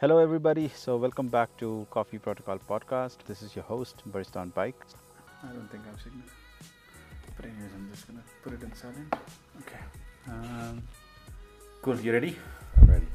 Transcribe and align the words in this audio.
Hello, 0.00 0.18
everybody. 0.18 0.70
So, 0.76 0.96
welcome 0.96 1.26
back 1.26 1.56
to 1.58 1.84
Coffee 1.90 2.18
Protocol 2.18 2.58
Podcast. 2.58 3.16
This 3.26 3.42
is 3.42 3.56
your 3.56 3.64
host, 3.64 4.02
Barista 4.08 4.36
on 4.36 4.50
Bike. 4.50 4.80
I 5.42 5.48
don't 5.48 5.68
think 5.72 5.82
I 5.86 5.90
have 5.90 6.00
signal. 6.00 6.22
But, 7.34 7.46
anyways, 7.46 7.72
I'm 7.74 7.90
just 7.90 8.06
gonna 8.06 8.22
put 8.44 8.52
it 8.52 8.62
in 8.62 8.72
silent. 8.76 9.12
Okay. 9.60 9.82
Um, 10.28 10.82
cool. 11.82 11.98
You 11.98 12.12
ready? 12.12 12.36
I'm 12.76 12.88
ready. 12.88 13.08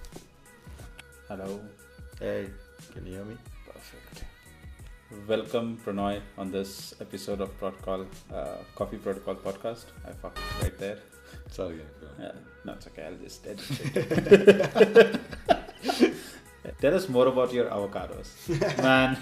Hello. 1.30 1.62
Hey, 2.20 2.50
can 2.92 3.06
you 3.06 3.14
hear 3.14 3.24
me? 3.24 3.38
Perfect. 3.66 4.26
Welcome, 5.26 5.80
Pranoy, 5.86 6.20
on 6.38 6.52
this 6.52 6.96
episode 7.00 7.40
of 7.40 7.58
Protocol 7.60 8.08
uh, 8.34 8.58
Coffee 8.76 8.98
Protocol 8.98 9.36
Podcast. 9.36 9.86
I 10.06 10.12
fucked 10.12 10.40
right 10.62 10.78
there. 10.78 10.98
It's 11.46 11.60
all 11.60 11.70
good. 11.70 11.88
Yeah, 12.20 12.32
no, 12.66 12.74
it's 12.74 12.88
okay. 12.88 13.06
I'll 13.06 13.16
just 13.16 13.48
edit 13.48 13.96
it. 13.96 15.22
Tell 16.82 16.94
us 16.96 17.08
more 17.10 17.28
about 17.28 17.54
your 17.54 17.66
avocados, 17.70 18.28
man. 18.84 19.18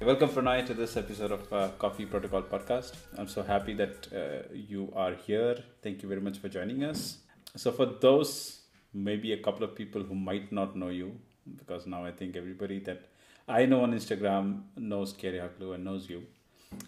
Welcome, 0.00 0.28
Pranay, 0.30 0.66
to 0.66 0.74
this 0.74 0.96
episode 0.96 1.32
of 1.32 1.52
uh, 1.52 1.68
Coffee 1.78 2.04
Protocol 2.04 2.42
Podcast. 2.42 2.94
I'm 3.16 3.28
so 3.28 3.42
happy 3.42 3.74
that 3.74 4.08
uh, 4.12 4.48
you 4.52 4.92
are 4.94 5.14
here. 5.14 5.56
Thank 5.82 6.02
you 6.02 6.08
very 6.08 6.20
much 6.20 6.38
for 6.38 6.48
joining 6.48 6.84
us. 6.84 7.18
So, 7.56 7.72
for 7.72 7.86
those, 7.86 8.60
maybe 8.92 9.32
a 9.32 9.38
couple 9.42 9.64
of 9.64 9.74
people 9.74 10.02
who 10.02 10.14
might 10.14 10.52
not 10.52 10.76
know 10.76 10.88
you, 10.88 11.12
because 11.56 11.86
now 11.86 12.04
I 12.04 12.10
think 12.12 12.36
everybody 12.36 12.80
that 12.80 13.02
I 13.48 13.64
know 13.66 13.82
on 13.82 13.92
Instagram 13.92 14.62
knows 14.76 15.14
Kerehaklu 15.14 15.74
and 15.74 15.84
knows 15.84 16.08
you. 16.10 16.24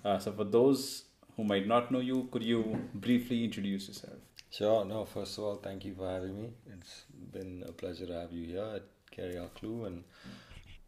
Uh, 0.07 0.21
so, 0.21 0.31
for 0.31 0.45
those 0.45 1.03
who 1.35 1.43
might 1.43 1.67
not 1.67 1.91
know 1.91 1.99
you, 1.99 2.29
could 2.31 2.45
you 2.45 2.79
briefly 2.95 3.43
introduce 3.43 3.89
yourself? 3.89 4.19
Sure. 4.51 4.85
No, 4.85 5.05
first 5.05 5.37
of 5.37 5.43
all, 5.43 5.57
thank 5.57 5.85
you 5.85 5.95
for 5.95 6.09
having 6.09 6.41
me. 6.41 6.51
It's 6.73 7.03
been 7.33 7.65
a 7.69 7.73
pleasure 7.73 8.07
to 8.07 8.13
have 8.13 8.33
you 8.33 8.47
here 8.47 8.69
at 8.77 8.85
Kerehaklu 9.11 9.89
and 9.89 10.05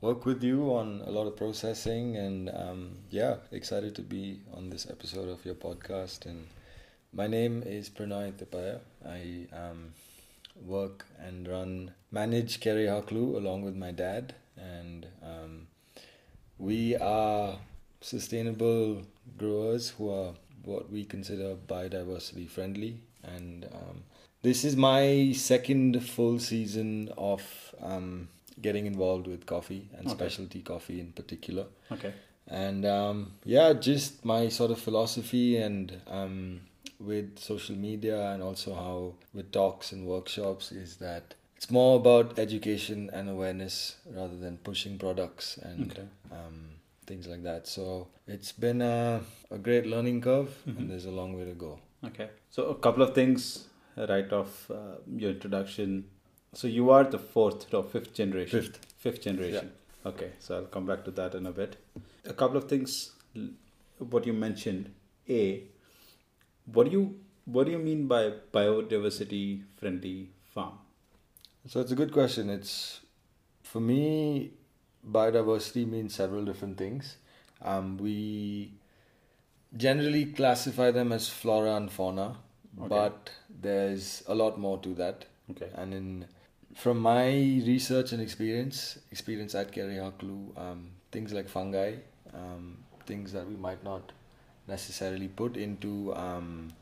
work 0.01 0.25
with 0.25 0.45
you 0.45 0.73
on 0.73 1.03
a 1.05 1.11
lot 1.11 1.27
of 1.27 1.37
processing. 1.37 2.17
And 2.17 2.49
um, 2.55 2.99
yeah, 3.11 3.39
excited 3.51 3.97
to 3.97 4.03
be 4.03 4.41
on 4.55 4.71
this 4.71 4.89
episode 4.89 5.29
of 5.29 5.45
your 5.45 5.57
podcast. 5.57 6.25
And 6.27 6.47
my 7.13 7.27
name 7.27 7.65
is 7.67 7.91
Pranay 7.91 8.35
Thipaiah. 8.35 8.79
I 9.05 9.49
um, 9.53 9.95
work 10.65 11.07
and 11.19 11.49
run, 11.49 11.91
manage 12.13 12.61
Kerehaklu 12.61 13.35
along 13.35 13.63
with 13.63 13.75
my 13.75 13.91
dad. 13.91 14.37
And 14.57 15.07
um, 15.25 15.67
we 16.57 16.97
are 16.97 17.59
sustainable 18.01 19.03
growers 19.37 19.91
who 19.91 20.11
are 20.11 20.33
what 20.65 20.91
we 20.91 21.05
consider 21.05 21.57
biodiversity 21.69 22.49
friendly. 22.49 23.01
And 23.23 23.65
um, 23.73 24.03
this 24.43 24.65
is 24.65 24.77
my 24.77 25.33
second 25.35 26.03
full 26.05 26.39
season 26.39 27.11
of 27.19 27.43
um, 27.81 28.29
getting 28.61 28.87
involved 28.87 29.27
with 29.27 29.47
coffee 29.47 29.89
and 29.97 30.07
Okay. 30.07 30.15
specialty 30.17 30.61
coffee 30.61 31.01
in 31.01 31.13
particular. 31.13 31.67
Okay. 31.93 32.13
And 32.47 32.85
um, 32.87 33.33
yeah, 33.45 33.73
just 33.75 34.25
my 34.25 34.49
sort 34.49 34.71
of 34.71 34.79
philosophy 34.81 35.57
and 35.59 36.01
um, 36.07 36.61
with 36.99 37.39
social 37.39 37.77
media 37.77 38.31
and 38.33 38.43
also 38.43 38.75
how 38.75 39.15
with 39.35 39.53
talks 39.53 39.93
and 39.93 40.07
workshops 40.07 40.73
is 40.73 40.97
that 40.97 41.35
it's 41.57 41.71
more 41.71 41.97
about 41.97 42.39
education 42.39 43.11
and 43.12 43.29
awareness 43.29 43.97
rather 44.11 44.37
than 44.37 44.59
pushing 44.59 44.99
products 44.99 45.59
and 45.59 45.91
Okay. 45.93 46.03
um, 46.33 46.71
things 47.09 47.27
like 47.33 47.42
that. 47.48 47.67
So 47.67 47.84
it's 48.27 48.53
been 48.53 48.83
a, 48.83 49.20
a 49.51 49.59
great 49.59 49.87
learning 49.95 50.20
curve 50.28 50.51
Mhm. 50.67 50.78
and 50.78 50.91
there's 50.91 51.06
a 51.06 51.15
long 51.20 51.37
way 51.39 51.45
to 51.47 51.55
go. 51.67 51.78
Okay. 52.09 52.28
So, 52.50 52.66
a 52.72 52.75
couple 52.87 53.03
of 53.03 53.15
things 53.15 53.66
right 54.10 54.33
off 54.33 54.71
uh, 54.71 54.99
your 55.22 55.31
introduction. 55.33 56.05
So, 56.60 56.69
you 56.69 56.91
are 56.97 57.05
the 57.15 57.19
fourth 57.19 57.72
or 57.75 57.83
fifth 57.94 58.12
generation? 58.15 58.60
Fifth. 58.62 58.78
Fifth 59.06 59.22
generation. 59.22 59.72
Okay. 60.10 60.28
So, 60.38 60.56
I'll 60.59 60.71
come 60.77 60.87
back 60.87 61.05
to 61.06 61.10
that 61.22 61.34
in 61.34 61.47
a 61.47 61.53
bit. 61.53 61.77
A 62.25 62.33
couple 62.43 62.56
of 62.56 62.69
things, 62.75 62.93
what 63.99 64.27
you 64.27 64.33
mentioned. 64.44 64.93
A, 65.28 65.65
what 66.77 66.84
do 66.87 66.93
you 66.99 67.03
what 67.56 67.65
do 67.66 67.72
you 67.72 67.78
mean 67.78 68.06
by 68.06 68.22
biodiversity 68.54 69.62
friendly 69.77 70.31
farm? 70.54 70.75
So 71.66 71.81
it's 71.81 71.93
a 71.93 71.97
good 71.97 72.12
question. 72.12 72.50
It's 72.50 73.00
for 73.62 73.81
me, 73.81 74.53
biodiversity 75.11 75.89
means 75.89 76.15
several 76.15 76.45
different 76.45 76.79
things. 76.79 77.17
Um, 77.63 77.99
we 77.99 78.73
generally 79.77 80.27
classify 80.27 80.91
them 80.91 81.13
as 81.13 81.29
flora 81.29 81.77
and 81.77 81.91
fauna, 81.91 82.37
Okay. 82.79 82.89
but 82.89 83.31
there's 83.61 84.23
a 84.29 84.35
lot 84.35 84.59
more 84.59 84.79
to 84.79 84.95
that. 84.95 85.25
Okay. 85.51 85.71
And 85.75 85.95
in 85.95 86.27
from 86.75 86.99
my 87.01 87.27
research 87.67 88.13
and 88.13 88.23
experience, 88.23 88.99
experience 89.11 89.55
at 89.57 89.73
Kerehaklu, 89.73 90.57
um, 90.57 90.91
things 91.11 91.33
like 91.33 91.49
fungi, 91.49 91.95
um, 92.33 92.79
things 93.07 93.33
that 93.33 93.49
we 93.49 93.57
might 93.57 93.83
not 93.83 94.13
necessarily 94.69 95.27
put 95.29 95.57
into 95.57 96.15
um, 96.15 96.73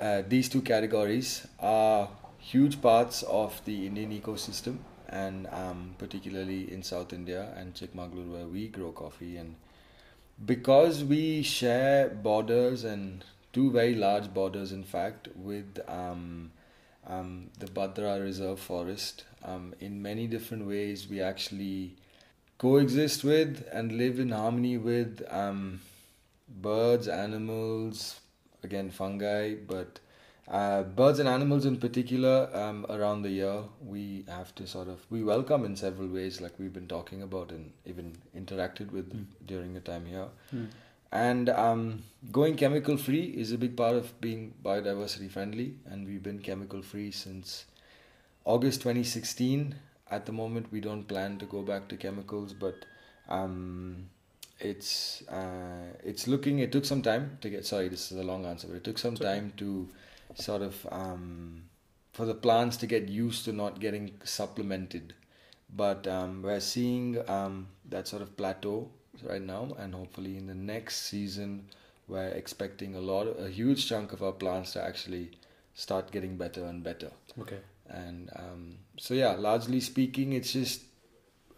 uh, 0.00 0.22
these 0.28 0.48
two 0.48 0.60
categories 0.60 1.46
are 1.60 2.08
huge 2.38 2.82
parts 2.82 3.22
of 3.22 3.60
the 3.64 3.86
Indian 3.86 4.10
ecosystem, 4.20 4.78
and 5.10 5.46
um, 5.48 5.94
particularly 5.98 6.72
in 6.72 6.82
South 6.82 7.12
India 7.12 7.52
and 7.56 7.74
Chikmagalur, 7.74 8.32
where 8.32 8.46
we 8.46 8.68
grow 8.68 8.92
coffee. 8.92 9.36
And 9.36 9.56
because 10.44 11.04
we 11.04 11.42
share 11.42 12.08
borders 12.08 12.84
and 12.84 13.24
two 13.52 13.70
very 13.70 13.94
large 13.94 14.32
borders, 14.32 14.72
in 14.72 14.84
fact, 14.84 15.28
with 15.34 15.80
um, 15.88 16.52
um, 17.06 17.50
the 17.58 17.66
Bhadra 17.66 18.22
Reserve 18.22 18.60
Forest, 18.60 19.24
um, 19.44 19.74
in 19.80 20.00
many 20.00 20.26
different 20.26 20.66
ways, 20.66 21.08
we 21.08 21.20
actually 21.20 21.96
coexist 22.58 23.24
with 23.24 23.66
and 23.72 23.92
live 23.92 24.20
in 24.20 24.30
harmony 24.30 24.76
with 24.78 25.22
um, 25.30 25.80
birds, 26.48 27.08
animals, 27.08 28.20
again 28.62 28.90
fungi, 28.90 29.54
but 29.54 29.98
uh, 30.50 30.82
birds 30.82 31.18
and 31.20 31.28
animals 31.28 31.64
in 31.64 31.76
particular 31.76 32.50
um, 32.60 32.84
around 32.90 33.22
the 33.22 33.30
year 33.30 33.62
we 33.86 34.24
have 34.28 34.52
to 34.56 34.66
sort 34.66 34.88
of 34.88 34.98
we 35.10 35.22
welcome 35.22 35.64
in 35.64 35.76
several 35.76 36.08
ways 36.08 36.40
like 36.40 36.52
we've 36.58 36.72
been 36.72 36.88
talking 36.88 37.22
about 37.22 37.50
and 37.52 37.70
even 37.86 38.12
interacted 38.36 38.90
with 38.90 39.12
Mm. 39.14 39.26
during 39.46 39.74
the 39.74 39.80
time 39.80 40.06
here 40.06 40.26
Hmm. 40.50 40.64
and 41.12 41.48
um, 41.50 42.02
going 42.32 42.56
chemical 42.56 42.96
free 42.96 43.22
is 43.44 43.52
a 43.52 43.58
big 43.58 43.76
part 43.76 43.94
of 44.00 44.10
being 44.20 44.52
biodiversity 44.64 45.30
friendly 45.30 45.68
and 45.86 46.06
we've 46.06 46.22
been 46.22 46.40
chemical 46.50 46.82
free 46.82 47.10
since 47.12 47.64
august 48.44 48.80
2016 48.82 49.74
at 50.10 50.26
the 50.26 50.32
moment 50.32 50.72
we 50.72 50.80
don't 50.80 51.06
plan 51.14 51.38
to 51.38 51.46
go 51.46 51.62
back 51.62 51.88
to 51.88 51.96
chemicals 51.96 52.52
but 52.52 52.84
um, 53.28 54.06
it's 54.58 55.22
uh, 55.28 55.86
it's 56.04 56.26
looking 56.26 56.58
it 56.58 56.72
took 56.72 56.84
some 56.84 57.02
time 57.02 57.38
to 57.40 57.48
get 57.48 57.64
sorry 57.64 57.88
this 57.88 58.10
is 58.12 58.18
a 58.18 58.22
long 58.22 58.44
answer 58.46 58.66
but 58.66 58.76
it 58.76 58.84
took 58.84 58.98
some 58.98 59.14
time 59.16 59.52
to 59.56 59.88
sort 60.34 60.62
of 60.62 60.86
um, 60.90 61.62
for 62.12 62.24
the 62.26 62.34
plants 62.34 62.76
to 62.78 62.86
get 62.86 63.08
used 63.08 63.44
to 63.44 63.52
not 63.52 63.80
getting 63.80 64.10
supplemented 64.24 65.14
but 65.74 66.06
um, 66.06 66.42
we're 66.42 66.60
seeing 66.60 67.18
um, 67.30 67.68
that 67.88 68.08
sort 68.08 68.22
of 68.22 68.36
plateau 68.36 68.88
right 69.22 69.42
now 69.42 69.68
and 69.78 69.94
hopefully 69.94 70.36
in 70.36 70.46
the 70.46 70.54
next 70.54 71.02
season 71.06 71.64
we're 72.08 72.28
expecting 72.28 72.94
a 72.96 73.00
lot 73.00 73.24
a 73.38 73.48
huge 73.48 73.88
chunk 73.88 74.12
of 74.12 74.22
our 74.22 74.32
plants 74.32 74.72
to 74.72 74.82
actually 74.82 75.30
start 75.74 76.10
getting 76.10 76.36
better 76.36 76.64
and 76.64 76.82
better 76.82 77.10
Okay. 77.38 77.58
and 77.88 78.30
um, 78.36 78.76
so 78.98 79.14
yeah 79.14 79.32
largely 79.32 79.80
speaking 79.80 80.32
it's 80.32 80.52
just 80.52 80.82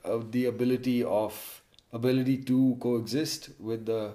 uh, 0.04 0.18
the 0.30 0.46
ability 0.46 1.02
of 1.04 1.62
ability 1.92 2.38
to 2.38 2.76
coexist 2.80 3.50
with 3.58 3.86
the 3.86 4.12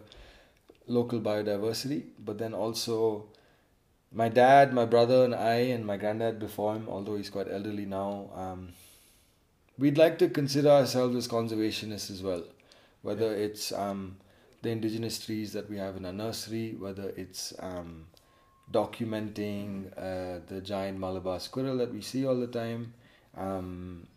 local 0.88 1.20
biodiversity 1.20 2.04
but 2.20 2.38
then 2.38 2.54
also 2.54 3.26
my 4.12 4.30
dad 4.30 4.74
my 4.74 4.86
brother 4.86 5.24
and 5.26 5.36
i 5.36 5.56
and 5.56 5.86
my 5.86 5.98
granddad 5.98 6.40
before 6.40 6.76
him 6.76 6.88
although 6.90 7.16
he's 7.18 7.30
quite 7.30 7.48
elderly 7.52 7.86
now 7.86 8.30
um, 8.36 8.70
we'd 9.78 9.98
like 9.98 10.18
to 10.18 10.30
consider 10.30 10.70
ourselves 10.70 11.16
as 11.16 11.28
conservationists 11.28 12.10
as 12.10 12.24
well 12.24 12.44
whether 13.02 13.34
it's 13.36 13.72
um, 13.72 14.16
the 14.62 14.70
indigenous 14.70 15.20
trees 15.24 15.54
that 15.54 15.70
we 15.70 15.78
have 15.78 15.98
in 15.98 16.06
our 16.06 16.14
nursery 16.14 16.76
whether 16.80 17.10
it's 17.18 17.54
um, 17.60 18.06
documenting 18.72 19.92
uh, 19.98 20.40
the 20.48 20.62
giant 20.62 21.00
Malabar 21.00 21.40
squirrel 21.40 21.78
that 21.78 21.94
we 21.94 22.02
see 22.02 22.26
all 22.26 22.36
the 22.40 22.48
time. 22.48 22.94
Um, 23.36 24.08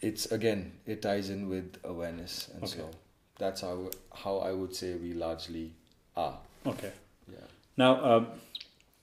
it's 0.00 0.26
again, 0.32 0.72
it 0.86 1.02
ties 1.02 1.30
in 1.30 1.48
with 1.48 1.76
awareness, 1.84 2.50
and 2.54 2.64
Okay. 2.64 2.78
so 2.78 2.90
that's 3.38 3.60
how 3.62 3.90
how 4.14 4.38
I 4.38 4.52
would 4.52 4.74
say 4.74 4.94
we 4.94 5.12
largely 5.14 5.72
are. 6.16 6.38
Okay. 6.66 6.92
Yeah. 7.30 7.38
Now, 7.76 8.04
um, 8.04 8.26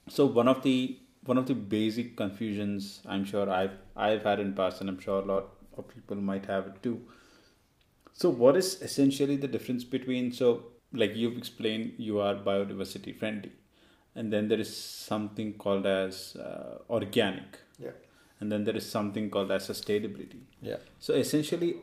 so 0.08 0.26
one 0.26 0.48
of 0.48 0.64
the 0.64 1.00
one 1.26 1.38
of 1.38 1.46
the 1.48 1.54
basic 1.56 2.16
confusions 2.16 3.02
I'm 3.06 3.26
sure 3.26 3.50
I've 3.50 3.78
I've 3.96 4.24
had 4.24 4.40
in 4.40 4.54
past, 4.54 4.82
and 4.82 4.90
I'm 4.90 5.00
sure 5.00 5.22
a 5.22 5.26
lot 5.26 5.50
of 5.78 5.88
people 5.88 6.16
might 6.18 6.46
have 6.46 6.68
it 6.68 6.82
too. 6.84 7.02
So, 8.14 8.30
what 8.30 8.56
is 8.58 8.82
essentially 8.82 9.36
the 9.36 9.48
difference 9.48 9.84
between 9.84 10.32
so 10.32 10.64
like 10.94 11.16
you've 11.16 11.38
explained, 11.38 11.94
you 11.98 12.20
are 12.20 12.36
biodiversity 12.36 13.18
friendly, 13.18 13.52
and 14.16 14.32
then 14.32 14.48
there 14.48 14.60
is 14.60 14.76
something 14.76 15.54
called 15.54 15.86
as 15.86 16.36
uh, 16.38 16.80
organic, 16.90 17.60
Yeah. 17.78 17.92
and 18.40 18.52
then 18.52 18.64
there 18.64 18.76
is 18.76 18.90
something 18.90 19.30
called 19.30 19.52
as 19.52 19.68
sustainability. 19.68 20.40
Yeah. 20.62 20.78
So 21.00 21.14
essentially, 21.14 21.76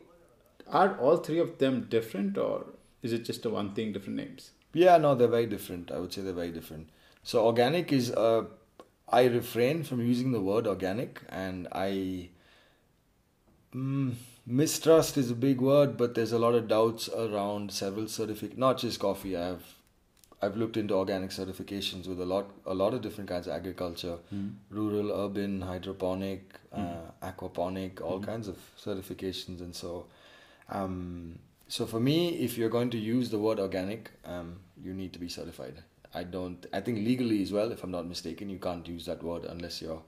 are 0.66 0.98
all 0.98 1.18
three 1.18 1.38
of 1.38 1.58
them 1.58 1.86
different, 1.90 2.38
or 2.38 2.64
is 3.02 3.12
it 3.12 3.24
just 3.26 3.44
a 3.44 3.50
one 3.50 3.74
thing, 3.74 3.92
different 3.92 4.16
names? 4.16 4.52
Yeah, 4.72 4.96
no, 4.96 5.14
they're 5.14 5.28
very 5.28 5.46
different. 5.46 5.92
I 5.92 5.98
would 5.98 6.12
say 6.12 6.22
they're 6.22 6.32
very 6.32 6.50
different. 6.50 6.88
So 7.24 7.46
organic 7.46 7.90
is 7.90 8.10
uh, 8.10 8.44
I 9.08 9.24
refrain 9.24 9.82
from 9.82 10.00
using 10.00 10.32
the 10.32 10.40
word 10.40 10.66
organic, 10.66 11.22
and 11.30 11.66
I 11.72 12.28
mm, 13.74 14.14
mistrust 14.46 15.16
is 15.16 15.30
a 15.30 15.34
big 15.34 15.62
word, 15.62 15.96
but 15.96 16.14
there's 16.14 16.32
a 16.32 16.38
lot 16.38 16.54
of 16.54 16.68
doubts 16.68 17.08
around 17.08 17.72
several 17.72 18.08
certific, 18.08 18.58
not 18.58 18.78
just 18.78 19.00
coffee. 19.00 19.36
I 19.38 19.46
have 19.46 19.62
I've 20.42 20.58
looked 20.58 20.76
into 20.76 20.94
organic 20.94 21.30
certifications 21.30 22.06
with 22.06 22.20
a 22.20 22.26
lot 22.26 22.50
a 22.66 22.74
lot 22.74 22.92
of 22.92 23.00
different 23.00 23.30
kinds 23.30 23.46
of 23.46 23.54
agriculture, 23.54 24.18
rural, 24.68 25.10
urban, 25.10 25.62
hydroponic, 25.62 26.60
uh, 26.74 27.10
aquaponic, 27.22 28.02
all 28.02 28.20
kinds 28.20 28.48
of 28.48 28.58
certifications, 28.78 29.60
and 29.60 29.74
so. 29.74 30.06
Um, 30.68 31.38
so 31.68 31.86
for 31.86 31.98
me, 31.98 32.28
if 32.36 32.58
you're 32.58 32.68
going 32.68 32.90
to 32.90 32.98
use 32.98 33.30
the 33.30 33.38
word 33.38 33.58
organic, 33.58 34.10
um, 34.26 34.60
you 34.82 34.92
need 34.92 35.14
to 35.14 35.18
be 35.18 35.30
certified. 35.30 35.82
I 36.14 36.24
don't. 36.24 36.64
I 36.72 36.80
think 36.80 36.98
legally 36.98 37.42
as 37.42 37.52
well, 37.52 37.72
if 37.72 37.82
I'm 37.82 37.90
not 37.90 38.06
mistaken, 38.06 38.48
you 38.48 38.58
can't 38.58 38.86
use 38.86 39.06
that 39.06 39.22
word 39.22 39.44
unless 39.44 39.82
you're 39.82 40.02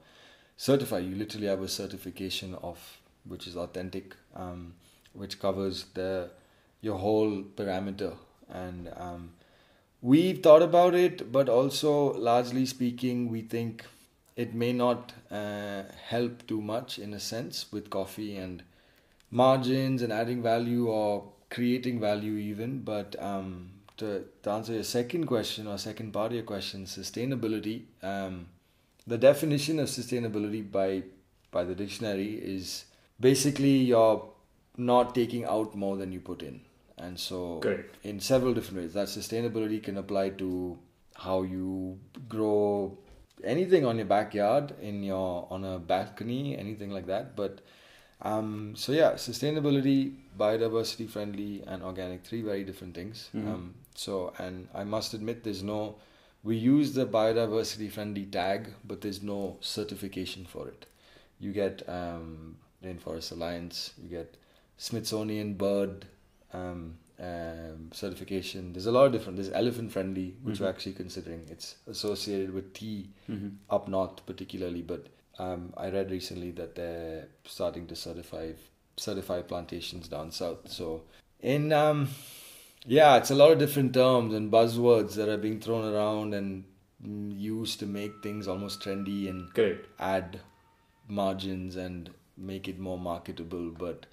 certified. 0.55 1.05
You 1.05 1.15
literally 1.15 1.47
have 1.47 1.61
a 1.61 1.67
certification 1.67 2.55
of 2.55 2.79
which 3.25 3.47
is 3.47 3.57
authentic, 3.57 4.15
um, 4.35 4.73
which 5.13 5.39
covers 5.39 5.85
the 5.93 6.31
your 6.81 6.97
whole 6.97 7.43
parameter. 7.43 8.15
And 8.49 8.91
um, 8.95 9.31
we've 10.01 10.41
thought 10.41 10.61
about 10.61 10.95
it, 10.95 11.31
but 11.31 11.49
also 11.49 12.13
largely 12.13 12.65
speaking, 12.65 13.29
we 13.29 13.41
think 13.41 13.83
it 14.37 14.53
may 14.53 14.71
not 14.71 15.13
uh, 15.31 15.83
help 16.07 16.45
too 16.47 16.61
much 16.61 16.99
in 16.99 17.13
a 17.13 17.19
sense 17.19 17.65
with 17.71 17.89
coffee 17.89 18.37
and 18.37 18.63
margins 19.31 20.01
and 20.01 20.13
adding 20.13 20.41
value 20.41 20.87
or 20.87 21.31
creating 21.49 21.99
value 21.99 22.37
even 22.37 22.79
but 22.79 23.15
um, 23.21 23.71
to, 23.97 24.25
to 24.43 24.49
answer 24.49 24.73
your 24.73 24.83
second 24.83 25.25
question 25.25 25.67
or 25.67 25.77
second 25.77 26.11
part 26.13 26.31
of 26.31 26.35
your 26.35 26.43
question 26.43 26.85
sustainability 26.85 27.83
um, 28.03 28.47
the 29.05 29.17
definition 29.17 29.79
of 29.79 29.87
sustainability 29.87 30.69
by 30.71 31.03
by 31.51 31.63
the 31.63 31.75
dictionary 31.75 32.33
is 32.35 32.85
basically 33.19 33.77
you're 33.91 34.23
not 34.77 35.15
taking 35.15 35.45
out 35.45 35.75
more 35.75 35.97
than 35.97 36.11
you 36.11 36.19
put 36.19 36.41
in 36.41 36.61
and 36.97 37.19
so 37.19 37.59
Correct. 37.59 37.95
in 38.03 38.19
several 38.19 38.53
different 38.53 38.79
ways 38.81 38.93
that 38.93 39.07
sustainability 39.07 39.81
can 39.81 39.97
apply 39.97 40.29
to 40.29 40.77
how 41.15 41.41
you 41.43 41.99
grow 42.29 42.97
anything 43.43 43.85
on 43.85 43.97
your 43.97 44.05
backyard 44.05 44.73
in 44.81 45.03
your 45.03 45.47
on 45.49 45.63
a 45.63 45.79
balcony 45.79 46.57
anything 46.57 46.91
like 46.91 47.07
that 47.07 47.35
but 47.35 47.61
um, 48.21 48.73
so 48.75 48.91
yeah, 48.91 49.13
sustainability, 49.13 50.15
biodiversity 50.39 51.07
friendly, 51.09 51.63
and 51.67 51.83
organic 51.83 52.23
three 52.23 52.41
very 52.41 52.63
different 52.63 52.95
things. 52.95 53.29
Mhm. 53.33 53.47
Um, 53.47 53.73
so 53.95 54.33
and 54.39 54.67
I 54.73 54.83
must 54.83 55.13
admit, 55.13 55.43
there's 55.43 55.63
no. 55.63 55.95
We 56.43 56.55
use 56.55 56.93
the 56.93 57.05
biodiversity 57.05 57.91
friendly 57.91 58.25
tag, 58.25 58.73
but 58.85 59.01
there's 59.01 59.21
no 59.21 59.57
certification 59.59 60.45
for 60.45 60.67
it. 60.67 60.85
You 61.39 61.51
get 61.51 61.87
um, 61.89 62.57
Rainforest 62.83 63.31
Alliance, 63.31 63.93
you 64.01 64.07
get 64.09 64.37
Smithsonian 64.77 65.55
Bird 65.55 66.05
um, 66.53 66.97
um, 67.19 67.89
certification. 67.91 68.71
There's 68.73 68.85
a 68.85 68.91
lot 68.91 69.05
of 69.07 69.11
different. 69.11 69.37
There's 69.37 69.51
elephant 69.51 69.91
friendly, 69.91 70.35
which 70.43 70.59
we're 70.59 70.67
Mhm. 70.67 70.69
actually 70.75 70.93
considering. 70.93 71.45
It's 71.49 71.75
associated 71.87 72.53
with 72.53 72.73
tea 72.73 73.09
Mm-hmm. 73.29 73.49
up 73.69 73.87
north 73.87 74.25
particularly, 74.25 74.81
but 74.83 75.07
um, 75.39 75.73
I 75.77 75.89
read 75.89 76.11
recently 76.11 76.51
that 76.51 76.75
they're 76.75 77.27
starting 77.45 77.87
to 77.87 77.95
certify 77.95 78.51
certify 78.95 79.41
plantations 79.41 80.07
down 80.07 80.31
south. 80.31 80.69
So 80.71 81.03
in 81.39 81.71
um, 81.71 82.09
yeah, 82.85 83.17
it's 83.17 83.31
a 83.31 83.35
lot 83.35 83.51
of 83.51 83.59
different 83.59 83.93
terms 83.93 84.33
and 84.33 84.51
buzzwords 84.51 85.15
that 85.15 85.29
are 85.29 85.37
being 85.37 85.59
thrown 85.59 85.93
around 85.93 86.33
and 86.33 86.63
used 87.03 87.79
to 87.79 87.85
make 87.85 88.23
things 88.23 88.47
almost 88.47 88.81
trendy 88.81 89.29
and 89.29 89.53
Correct. 89.53 89.87
add 89.99 90.39
margins 91.07 91.75
and 91.75 92.09
make 92.37 92.67
it 92.67 92.79
more 92.79 92.97
marketable. 92.97 93.71
But 93.71 94.05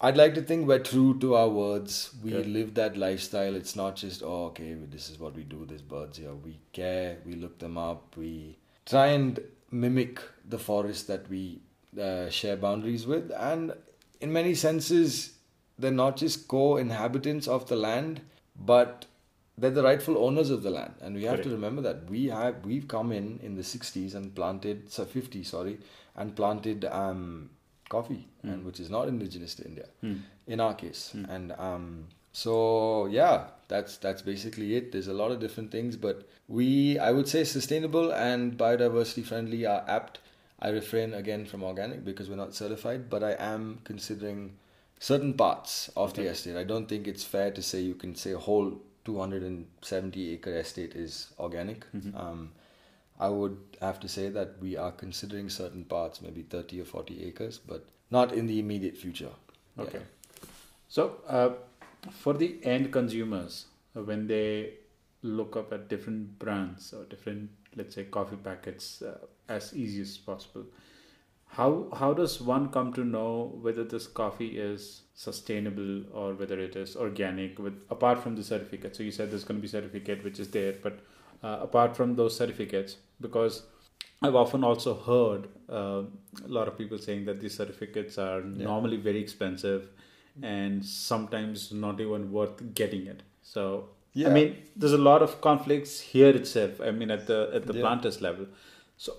I'd 0.00 0.16
like 0.16 0.34
to 0.34 0.42
think 0.42 0.66
we're 0.66 0.78
true 0.78 1.18
to 1.20 1.34
our 1.34 1.48
words. 1.48 2.14
We 2.22 2.30
Good. 2.30 2.46
live 2.46 2.74
that 2.74 2.96
lifestyle. 2.96 3.54
It's 3.56 3.76
not 3.76 3.96
just, 3.96 4.22
oh, 4.22 4.46
okay, 4.46 4.74
this 4.74 5.10
is 5.10 5.18
what 5.18 5.34
we 5.34 5.42
do, 5.42 5.66
there's 5.66 5.82
birds 5.82 6.18
here. 6.18 6.34
We 6.34 6.58
care, 6.72 7.18
we 7.26 7.34
look 7.34 7.58
them 7.58 7.76
up, 7.76 8.16
we 8.16 8.56
try 8.86 9.08
and 9.08 9.40
mimic 9.70 10.20
the 10.48 10.58
forest 10.58 11.06
that 11.08 11.28
we 11.28 11.60
uh, 12.00 12.28
share 12.30 12.56
boundaries 12.56 13.06
with. 13.06 13.30
And 13.32 13.72
in 14.20 14.32
many 14.32 14.54
senses, 14.54 15.34
they're 15.78 15.90
not 15.90 16.16
just 16.16 16.48
co 16.48 16.76
inhabitants 16.76 17.48
of 17.48 17.68
the 17.68 17.76
land, 17.76 18.20
but 18.56 19.06
they're 19.58 19.70
the 19.70 19.82
rightful 19.82 20.16
owners 20.18 20.48
of 20.48 20.62
the 20.62 20.70
land 20.70 20.94
and 21.02 21.14
we 21.14 21.24
have 21.24 21.42
to 21.42 21.50
remember 21.50 21.82
that 21.82 22.08
we 22.08 22.28
have 22.28 22.64
we've 22.64 22.88
come 22.88 23.12
in 23.12 23.38
in 23.42 23.56
the 23.56 23.62
60s 23.62 24.14
and 24.14 24.34
planted 24.34 24.90
so 24.90 25.04
50 25.04 25.42
sorry 25.44 25.78
and 26.16 26.34
planted 26.34 26.86
um, 26.86 27.50
coffee 27.90 28.26
and 28.42 28.62
Mm. 28.62 28.64
which 28.64 28.80
is 28.80 28.88
not 28.88 29.06
indigenous 29.08 29.54
to 29.56 29.64
india 29.66 29.84
Mm. 30.02 30.20
in 30.46 30.60
our 30.60 30.72
case 30.74 31.12
Mm. 31.14 31.28
and 31.28 31.52
um, 31.58 32.06
so 32.32 33.04
yeah 33.06 33.48
that's 33.72 33.96
that's 34.04 34.22
basically 34.28 34.68
it 34.76 34.92
there's 34.92 35.08
a 35.14 35.18
lot 35.22 35.30
of 35.34 35.40
different 35.44 35.70
things 35.76 35.96
but 36.06 36.28
we 36.58 36.98
i 36.98 37.10
would 37.16 37.28
say 37.34 37.42
sustainable 37.44 38.12
and 38.12 38.58
biodiversity 38.62 39.24
friendly 39.30 39.64
are 39.74 39.82
apt 39.98 40.18
i 40.60 40.68
refrain 40.76 41.14
again 41.22 41.46
from 41.52 41.62
organic 41.70 42.04
because 42.04 42.28
we're 42.28 42.42
not 42.44 42.54
certified 42.62 43.08
but 43.08 43.22
i 43.30 43.32
am 43.38 43.66
considering 43.84 44.42
certain 45.10 45.32
parts 45.42 45.76
of 45.96 46.14
the 46.14 46.24
estate 46.32 46.56
i 46.62 46.64
don't 46.72 46.88
think 46.94 47.06
it's 47.12 47.24
fair 47.36 47.50
to 47.58 47.62
say 47.72 47.80
you 47.80 47.94
can 48.06 48.14
say 48.24 48.32
a 48.32 48.38
whole 48.48 48.72
270 49.04 50.32
acre 50.34 50.56
estate 50.58 50.94
is 50.94 51.28
organic 51.38 51.86
Mhm. 51.94 52.14
um, 52.24 52.50
I 53.22 53.28
would 53.28 53.56
have 53.86 54.00
to 54.00 54.08
say 54.12 54.28
that 54.34 54.52
we 54.62 54.76
are 54.82 54.90
considering 55.00 55.50
certain 55.54 55.84
parts, 55.84 56.22
maybe 56.26 56.42
30 56.52 56.80
or 56.80 56.86
40 56.86 57.16
acres, 57.24 57.58
but 57.72 57.84
not 58.10 58.32
in 58.32 58.46
the 58.50 58.58
immediate 58.58 58.96
future. 58.96 59.32
Yeah. 59.76 59.82
Okay. 59.84 60.00
So, 60.88 61.18
uh, 61.28 61.50
for 62.10 62.34
the 62.34 62.58
end 62.62 62.92
consumers, 62.92 63.66
uh, 63.96 64.02
when 64.02 64.26
they 64.26 64.74
look 65.22 65.56
up 65.56 65.72
at 65.72 65.88
different 65.88 66.38
brands 66.38 66.92
or 66.94 67.04
different, 67.04 67.50
let's 67.76 67.94
say, 67.94 68.04
coffee 68.04 68.36
packets 68.36 69.02
uh, 69.02 69.18
as 69.48 69.74
easy 69.74 70.00
as 70.00 70.16
possible, 70.16 70.64
how 71.46 71.88
how 71.94 72.12
does 72.14 72.40
one 72.40 72.68
come 72.70 72.92
to 72.92 73.04
know 73.04 73.58
whether 73.60 73.82
this 73.84 74.06
coffee 74.06 74.58
is 74.58 75.02
sustainable 75.14 76.04
or 76.12 76.34
whether 76.34 76.58
it 76.60 76.76
is 76.76 76.96
organic? 76.96 77.58
With 77.58 77.74
apart 77.90 78.22
from 78.22 78.36
the 78.36 78.44
certificate, 78.44 78.94
so 78.96 79.02
you 79.02 79.10
said 79.10 79.30
there's 79.30 79.44
going 79.44 79.58
to 79.58 79.62
be 79.62 79.68
certificate 79.68 80.22
which 80.24 80.38
is 80.38 80.48
there, 80.48 80.74
but 80.82 81.00
uh, 81.42 81.58
apart 81.60 81.96
from 81.96 82.14
those 82.14 82.36
certificates, 82.36 82.96
because 83.20 83.64
I've 84.22 84.36
often 84.36 84.62
also 84.62 84.94
heard 84.94 85.48
uh, 85.68 86.02
a 86.44 86.48
lot 86.48 86.68
of 86.68 86.78
people 86.78 86.98
saying 86.98 87.24
that 87.24 87.40
these 87.40 87.56
certificates 87.56 88.16
are 88.18 88.40
Yeah. 88.40 88.64
normally 88.64 88.96
very 88.98 89.20
expensive 89.20 89.90
and 90.42 90.84
sometimes 90.84 91.72
not 91.72 92.00
even 92.00 92.30
worth 92.32 92.62
getting 92.74 93.06
it. 93.06 93.22
So 93.42 93.88
Yeah. 94.12 94.28
I 94.28 94.32
mean, 94.34 94.54
there's 94.76 94.92
a 94.92 94.98
lot 95.06 95.22
of 95.24 95.40
conflicts 95.40 96.00
here 96.00 96.30
itself. 96.38 96.80
I 96.80 96.90
mean, 96.90 97.10
at 97.16 97.26
the 97.26 97.36
at 97.58 97.66
the 97.66 97.74
Yeah. 97.74 97.82
planters 97.82 98.20
level. 98.20 98.46
So 98.96 99.12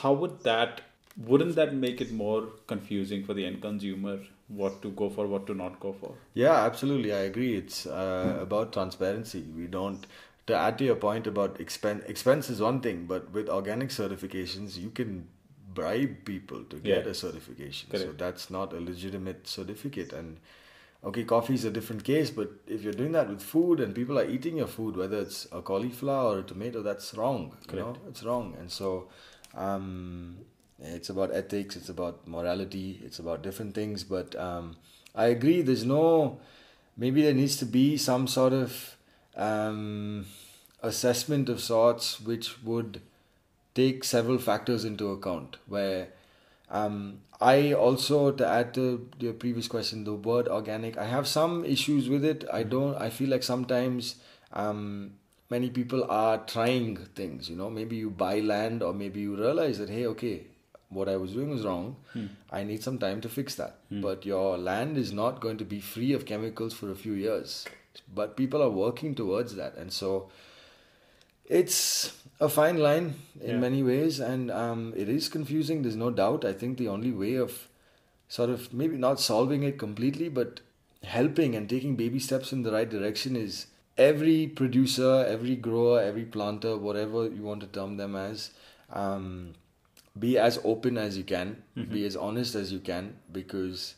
how 0.00 0.12
would 0.12 0.42
that? 0.44 0.82
Wouldn't 1.16 1.54
that 1.56 1.74
make 1.74 2.00
it 2.00 2.12
more 2.12 2.48
confusing 2.66 3.24
for 3.24 3.34
the 3.34 3.44
end 3.46 3.60
consumer 3.62 4.18
what 4.48 4.80
to 4.82 4.90
go 4.90 5.08
for, 5.08 5.26
what 5.26 5.46
to 5.46 5.54
not 5.54 5.78
go 5.80 5.92
for? 5.92 6.12
Yeah, 6.34 6.54
absolutely. 6.64 7.12
I 7.12 7.20
agree. 7.32 7.54
It's 7.56 7.86
uh, 7.86 8.38
about 8.40 8.72
transparency. 8.72 9.42
We 9.56 9.66
don't. 9.66 10.06
To 10.48 10.54
add 10.54 10.76
to 10.78 10.84
your 10.84 10.96
point 10.96 11.26
about 11.26 11.60
expense, 11.60 12.04
expense 12.06 12.50
is 12.50 12.60
one 12.60 12.80
thing, 12.80 13.06
but 13.06 13.30
with 13.32 13.48
organic 13.48 13.88
certifications, 13.90 14.76
you 14.76 14.90
can 14.90 15.28
bribe 15.74 16.24
people 16.24 16.64
to 16.64 16.76
get 16.76 17.04
Yeah. 17.04 17.10
a 17.10 17.14
certification. 17.14 17.90
So 17.90 18.12
that's 18.12 18.50
not 18.50 18.72
a 18.72 18.80
legitimate 18.80 19.46
certificate. 19.46 20.12
And 20.12 20.38
okay, 21.04 21.24
coffee 21.24 21.54
is 21.54 21.64
a 21.64 21.70
different 21.70 22.04
case, 22.04 22.30
but 22.30 22.50
if 22.66 22.82
you're 22.82 22.92
doing 22.92 23.12
that 23.12 23.28
with 23.28 23.42
food 23.42 23.80
and 23.80 23.94
people 23.94 24.18
are 24.18 24.28
eating 24.28 24.56
your 24.56 24.66
food, 24.66 24.96
whether 24.96 25.18
it's 25.18 25.46
a 25.52 25.60
cauliflower 25.62 26.36
or 26.36 26.38
a 26.40 26.42
tomato, 26.42 26.82
that's 26.82 27.14
wrong. 27.14 27.56
You 27.70 27.78
know, 27.78 27.84
Correct. 27.92 28.08
it's 28.08 28.22
wrong. 28.22 28.56
And 28.58 28.70
so, 28.70 29.08
um, 29.54 30.38
it's 30.80 31.08
about 31.08 31.32
ethics. 31.32 31.76
It's 31.76 31.88
about 31.88 32.26
morality. 32.26 33.00
It's 33.04 33.18
about 33.18 33.42
different 33.42 33.74
things. 33.74 34.04
But 34.04 34.34
um, 34.36 34.76
I 35.14 35.26
agree. 35.26 35.62
There's 35.62 35.84
no. 35.84 36.40
Maybe 36.96 37.22
there 37.22 37.34
needs 37.34 37.56
to 37.58 37.66
be 37.66 37.96
some 37.96 38.26
sort 38.26 38.52
of 38.52 38.96
um, 39.36 40.26
assessment 40.82 41.48
of 41.48 41.60
sorts, 41.60 42.20
which 42.20 42.62
would 42.62 43.00
take 43.74 44.04
several 44.04 44.38
factors 44.38 44.84
into 44.84 45.10
account. 45.10 45.56
Where 45.66 46.08
Um, 46.70 47.20
I 47.40 47.72
also 47.72 48.32
to 48.32 48.46
add 48.46 48.72
to 48.74 49.08
the 49.18 49.32
previous 49.32 49.68
question, 49.68 50.04
the 50.04 50.14
word 50.14 50.48
organic. 50.48 50.96
I 50.98 51.04
have 51.04 51.26
some 51.28 51.64
issues 51.64 52.08
with 52.08 52.24
it. 52.24 52.44
I 52.52 52.62
don't. 52.62 52.96
I 52.96 53.10
feel 53.10 53.28
like 53.28 53.42
sometimes 53.42 54.16
um, 54.52 55.12
many 55.50 55.70
people 55.70 56.04
are 56.10 56.38
trying 56.38 56.96
things. 57.20 57.50
You 57.50 57.56
know, 57.56 57.68
maybe 57.70 57.96
you 57.96 58.10
buy 58.10 58.40
land, 58.40 58.82
or 58.82 58.92
maybe 58.94 59.20
you 59.20 59.36
realize 59.36 59.78
that 59.78 59.90
hey, 59.90 60.06
okay, 60.14 60.46
what 60.88 61.08
I 61.08 61.16
was 61.16 61.32
doing 61.32 61.50
was 61.50 61.64
wrong. 61.64 61.96
Hmm. 62.14 62.26
I 62.50 62.64
need 62.64 62.82
some 62.82 62.98
time 62.98 63.20
to 63.20 63.28
fix 63.28 63.54
that. 63.56 63.78
Hmm. 63.88 64.00
But 64.00 64.26
your 64.26 64.56
land 64.58 64.96
is 64.96 65.12
not 65.12 65.40
going 65.40 65.58
to 65.58 65.64
be 65.64 65.80
free 65.80 66.12
of 66.12 66.26
chemicals 66.32 66.74
for 66.74 66.90
a 66.90 66.96
few 67.04 67.12
years. 67.12 67.64
But 68.12 68.36
people 68.36 68.62
are 68.62 68.70
working 68.70 69.14
towards 69.14 69.54
that, 69.56 69.76
and 69.76 69.92
so 69.92 70.30
it's 71.46 72.12
a 72.40 72.48
fine 72.48 72.78
line 72.78 73.14
in 73.40 73.50
Yeah. 73.50 73.58
many 73.60 73.82
ways, 73.82 74.20
and 74.20 74.50
um, 74.50 74.92
it 74.96 75.08
is 75.08 75.28
confusing. 75.28 75.82
There's 75.82 75.96
no 75.96 76.10
doubt. 76.10 76.44
I 76.44 76.52
think 76.52 76.78
the 76.78 76.88
only 76.88 77.12
way 77.12 77.34
of 77.36 77.68
sort 78.28 78.50
of 78.50 78.72
maybe 78.72 78.96
not 78.96 79.20
solving 79.20 79.62
it 79.62 79.78
completely, 79.78 80.28
but 80.28 80.60
helping 81.02 81.54
and 81.54 81.68
taking 81.68 81.96
baby 81.96 82.18
steps 82.18 82.52
in 82.52 82.62
the 82.62 82.72
right 82.72 82.88
direction 82.88 83.36
is 83.36 83.66
every 83.98 84.46
producer, 84.46 85.24
every 85.28 85.54
grower, 85.54 86.00
every 86.00 86.24
planter, 86.24 86.76
whatever 86.76 87.28
you 87.28 87.42
want 87.42 87.60
to 87.60 87.66
term 87.66 87.96
them 87.98 88.16
as, 88.16 88.50
um, 88.90 89.54
be 90.18 90.38
as 90.38 90.58
open 90.64 90.96
as 90.96 91.16
you 91.18 91.24
can, 91.24 91.62
Mhm. 91.76 91.90
be 91.92 92.04
as 92.06 92.16
honest 92.16 92.54
as 92.54 92.72
you 92.72 92.78
can, 92.80 93.16
because 93.32 93.94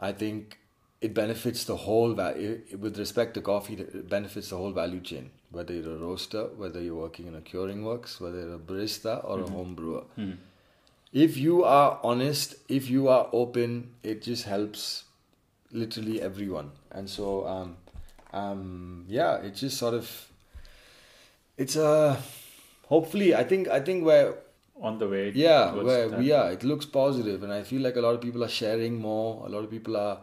I 0.00 0.12
think 0.12 0.58
it 1.00 1.12
benefits 1.14 1.64
the 1.64 1.76
whole 1.76 2.14
value. 2.14 2.62
With 2.78 2.98
respect 2.98 3.34
to 3.34 3.40
coffee, 3.42 3.74
it 3.74 4.08
benefits 4.08 4.48
the 4.50 4.56
whole 4.56 4.72
value 4.72 5.00
chain. 5.00 5.30
Whether 5.54 5.74
you're 5.74 5.94
a 5.94 5.98
roaster, 5.98 6.44
whether 6.56 6.80
you're 6.82 7.00
working 7.06 7.26
in 7.28 7.34
a 7.36 7.40
curing 7.40 7.84
works, 7.84 8.20
whether 8.20 8.40
you're 8.40 8.54
a 8.56 8.58
barista 8.58 9.14
or 9.24 9.38
Mhm. 9.38 9.48
a 9.48 9.50
home 9.50 9.74
brewer 9.74 10.04
Hmm. 10.16 10.32
if 11.12 11.36
you 11.36 11.62
are 11.64 12.00
honest, 12.02 12.56
if 12.68 12.90
you 12.90 13.08
are 13.08 13.28
open, 13.32 13.94
it 14.02 14.20
just 14.22 14.44
helps 14.44 15.04
literally 15.70 16.20
everyone. 16.20 16.72
And 16.90 17.08
so, 17.08 17.46
um, 17.46 17.76
um, 18.32 19.04
yeah, 19.08 19.36
it 19.36 19.54
just 19.54 19.76
sort 19.78 19.94
of, 19.94 20.06
it's 21.56 21.76
a, 21.76 22.20
hopefully, 22.88 23.34
I 23.34 23.44
think, 23.44 23.68
I 23.68 23.80
think 23.80 24.04
where, 24.04 24.34
On 24.80 24.98
the 24.98 25.08
way. 25.08 25.30
yeah, 25.30 25.72
where 25.72 26.08
that. 26.08 26.18
we 26.18 26.32
are, 26.32 26.50
it 26.50 26.64
looks 26.64 26.84
positive, 26.86 27.44
and 27.44 27.52
I 27.52 27.62
feel 27.62 27.80
like 27.80 27.96
a 27.96 28.00
lot 28.00 28.14
of 28.14 28.20
people 28.20 28.42
are 28.42 28.48
sharing 28.48 28.98
more. 29.00 29.46
A 29.46 29.48
lot 29.48 29.62
of 29.64 29.70
people 29.70 29.96
are 29.96 30.18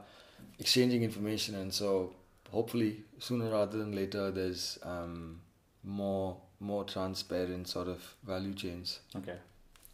exchanging 0.59 1.03
information, 1.03 1.55
and 1.55 1.73
so 1.73 2.13
hopefully, 2.51 3.03
sooner 3.21 3.49
rather 3.51 3.77
than 3.77 3.95
later, 3.95 4.31
there's 4.31 4.79
um, 4.83 5.41
more 5.83 6.37
more 6.59 6.83
transparent 6.83 7.67
sort 7.67 7.87
of 7.87 8.15
value 8.23 8.53
chains. 8.53 8.99
Okay, 9.15 9.37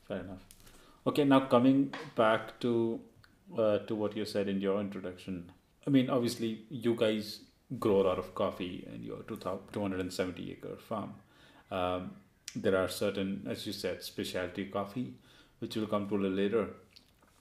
fair 0.08 0.20
enough. 0.20 0.44
Okay, 1.06 1.24
now 1.24 1.42
coming 1.42 1.94
back 2.16 2.60
to 2.62 3.00
uh, 3.58 3.80
to 3.80 3.96
what 3.96 4.16
you 4.16 4.26
said 4.26 4.48
in 4.48 4.62
your 4.62 4.80
introduction. 4.80 5.52
I 5.86 5.90
mean, 5.90 6.10
obviously, 6.10 6.64
you 6.70 6.96
guys 6.96 7.40
grow 7.80 8.02
a 8.02 8.06
lot 8.10 8.18
of 8.18 8.34
coffee 8.34 8.88
in 8.94 9.04
your 9.04 9.24
2000 9.24 9.60
270 9.74 10.52
acre 10.52 10.76
farm. 10.78 11.14
Um, 11.72 12.12
there 12.56 12.78
are 12.78 12.88
certain, 12.88 13.46
as 13.50 13.66
you 13.68 13.74
said, 13.74 14.04
specialty 14.04 14.66
coffee, 14.66 15.14
which 15.60 15.76
we'll 15.76 15.88
come 15.88 16.08
to 16.10 16.16
a 16.16 16.18
little 16.18 16.38
later. 16.38 16.68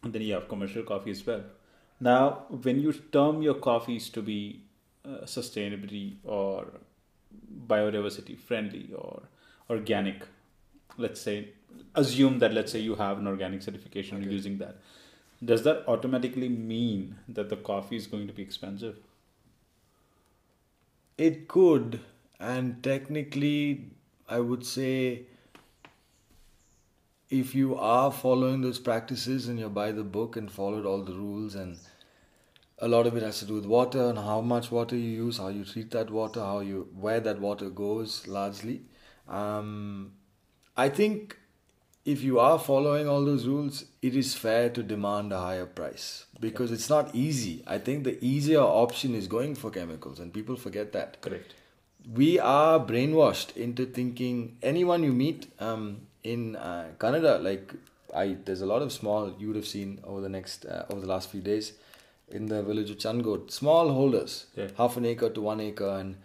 And 0.02 0.12
then 0.12 0.22
you 0.22 0.34
have 0.34 0.48
commercial 0.48 0.82
coffee 0.82 1.12
as 1.12 1.26
well. 1.26 1.42
Now, 2.00 2.44
when 2.62 2.80
you 2.80 2.92
term 2.92 3.40
your 3.42 3.54
coffees 3.54 4.10
to 4.10 4.22
be 4.22 4.65
uh, 5.06 5.24
sustainability 5.24 6.16
or 6.24 6.66
biodiversity 7.66 8.38
friendly 8.38 8.92
or 8.94 9.22
organic, 9.70 10.26
let's 10.96 11.20
say, 11.20 11.48
assume 11.94 12.38
that 12.38 12.52
let's 12.52 12.72
say 12.72 12.78
you 12.78 12.94
have 12.94 13.18
an 13.18 13.26
organic 13.26 13.62
certification 13.62 14.18
Okay. 14.18 14.30
using 14.30 14.58
that. 14.58 14.76
Does 15.44 15.62
that 15.64 15.84
automatically 15.86 16.48
mean 16.48 17.16
that 17.28 17.48
the 17.50 17.56
coffee 17.56 17.96
is 17.96 18.06
going 18.06 18.26
to 18.26 18.32
be 18.32 18.42
expensive? 18.42 18.96
It 21.18 21.48
could, 21.48 22.00
and 22.38 22.82
technically, 22.82 23.90
I 24.28 24.40
would 24.40 24.64
say 24.66 25.26
if 27.28 27.54
you 27.54 27.76
are 27.76 28.12
following 28.12 28.60
those 28.60 28.78
practices 28.78 29.48
and 29.48 29.58
you're 29.58 29.68
by 29.68 29.92
the 29.92 30.04
book 30.04 30.36
and 30.36 30.50
followed 30.50 30.86
all 30.86 31.02
the 31.02 31.12
rules, 31.14 31.54
and 31.54 31.78
a 32.78 32.88
lot 32.88 33.06
of 33.06 33.16
it 33.16 33.22
has 33.22 33.38
to 33.38 33.46
do 33.46 33.54
with 33.54 33.66
water 33.66 34.10
and 34.10 34.18
how 34.18 34.40
much 34.40 34.70
water 34.70 34.96
you 34.96 35.24
use, 35.24 35.38
how 35.38 35.48
you 35.48 35.64
treat 35.64 35.90
that 35.92 36.10
water, 36.10 36.40
how 36.40 36.60
you 36.60 36.88
where 36.94 37.20
that 37.20 37.40
water 37.40 37.70
goes, 37.70 38.26
largely. 38.26 38.82
Um, 39.28 40.12
I 40.76 40.88
think 40.90 41.38
if 42.04 42.22
you 42.22 42.38
are 42.38 42.58
following 42.58 43.08
all 43.08 43.24
those 43.24 43.46
rules, 43.46 43.86
it 44.02 44.14
is 44.14 44.34
fair 44.34 44.68
to 44.70 44.82
demand 44.82 45.32
a 45.32 45.40
higher 45.40 45.66
price 45.66 46.26
because 46.38 46.70
it's 46.70 46.90
not 46.90 47.14
easy. 47.14 47.64
I 47.66 47.78
think 47.78 48.04
the 48.04 48.22
easier 48.24 48.60
option 48.60 49.14
is 49.14 49.26
going 49.26 49.54
for 49.54 49.70
chemicals, 49.70 50.20
and 50.20 50.32
people 50.32 50.56
forget 50.56 50.92
that 50.92 51.20
Correct. 51.22 51.54
we 52.12 52.38
are 52.38 52.78
brainwashed 52.78 53.56
into 53.56 53.86
thinking 53.86 54.58
anyone 54.62 55.02
you 55.02 55.12
meet 55.12 55.50
um, 55.60 56.02
in 56.22 56.56
uh, 56.56 56.88
Canada, 57.00 57.38
like 57.38 57.72
I, 58.14 58.36
there's 58.44 58.60
a 58.60 58.66
lot 58.66 58.82
of 58.82 58.92
small 58.92 59.34
you 59.38 59.48
would 59.48 59.56
have 59.56 59.66
seen 59.66 60.00
over 60.04 60.20
the 60.20 60.28
next 60.28 60.66
uh, 60.66 60.84
over 60.90 61.00
the 61.00 61.06
last 61.06 61.30
few 61.30 61.40
days 61.40 61.72
in 62.30 62.46
the 62.46 62.62
village 62.62 62.90
of 62.90 62.98
Changot, 62.98 63.50
small 63.50 63.92
holders, 63.92 64.46
Yeah. 64.56 64.68
half 64.76 64.96
an 64.96 65.04
acre 65.04 65.30
to 65.30 65.40
one 65.40 65.60
acre, 65.60 65.88
and 66.00 66.16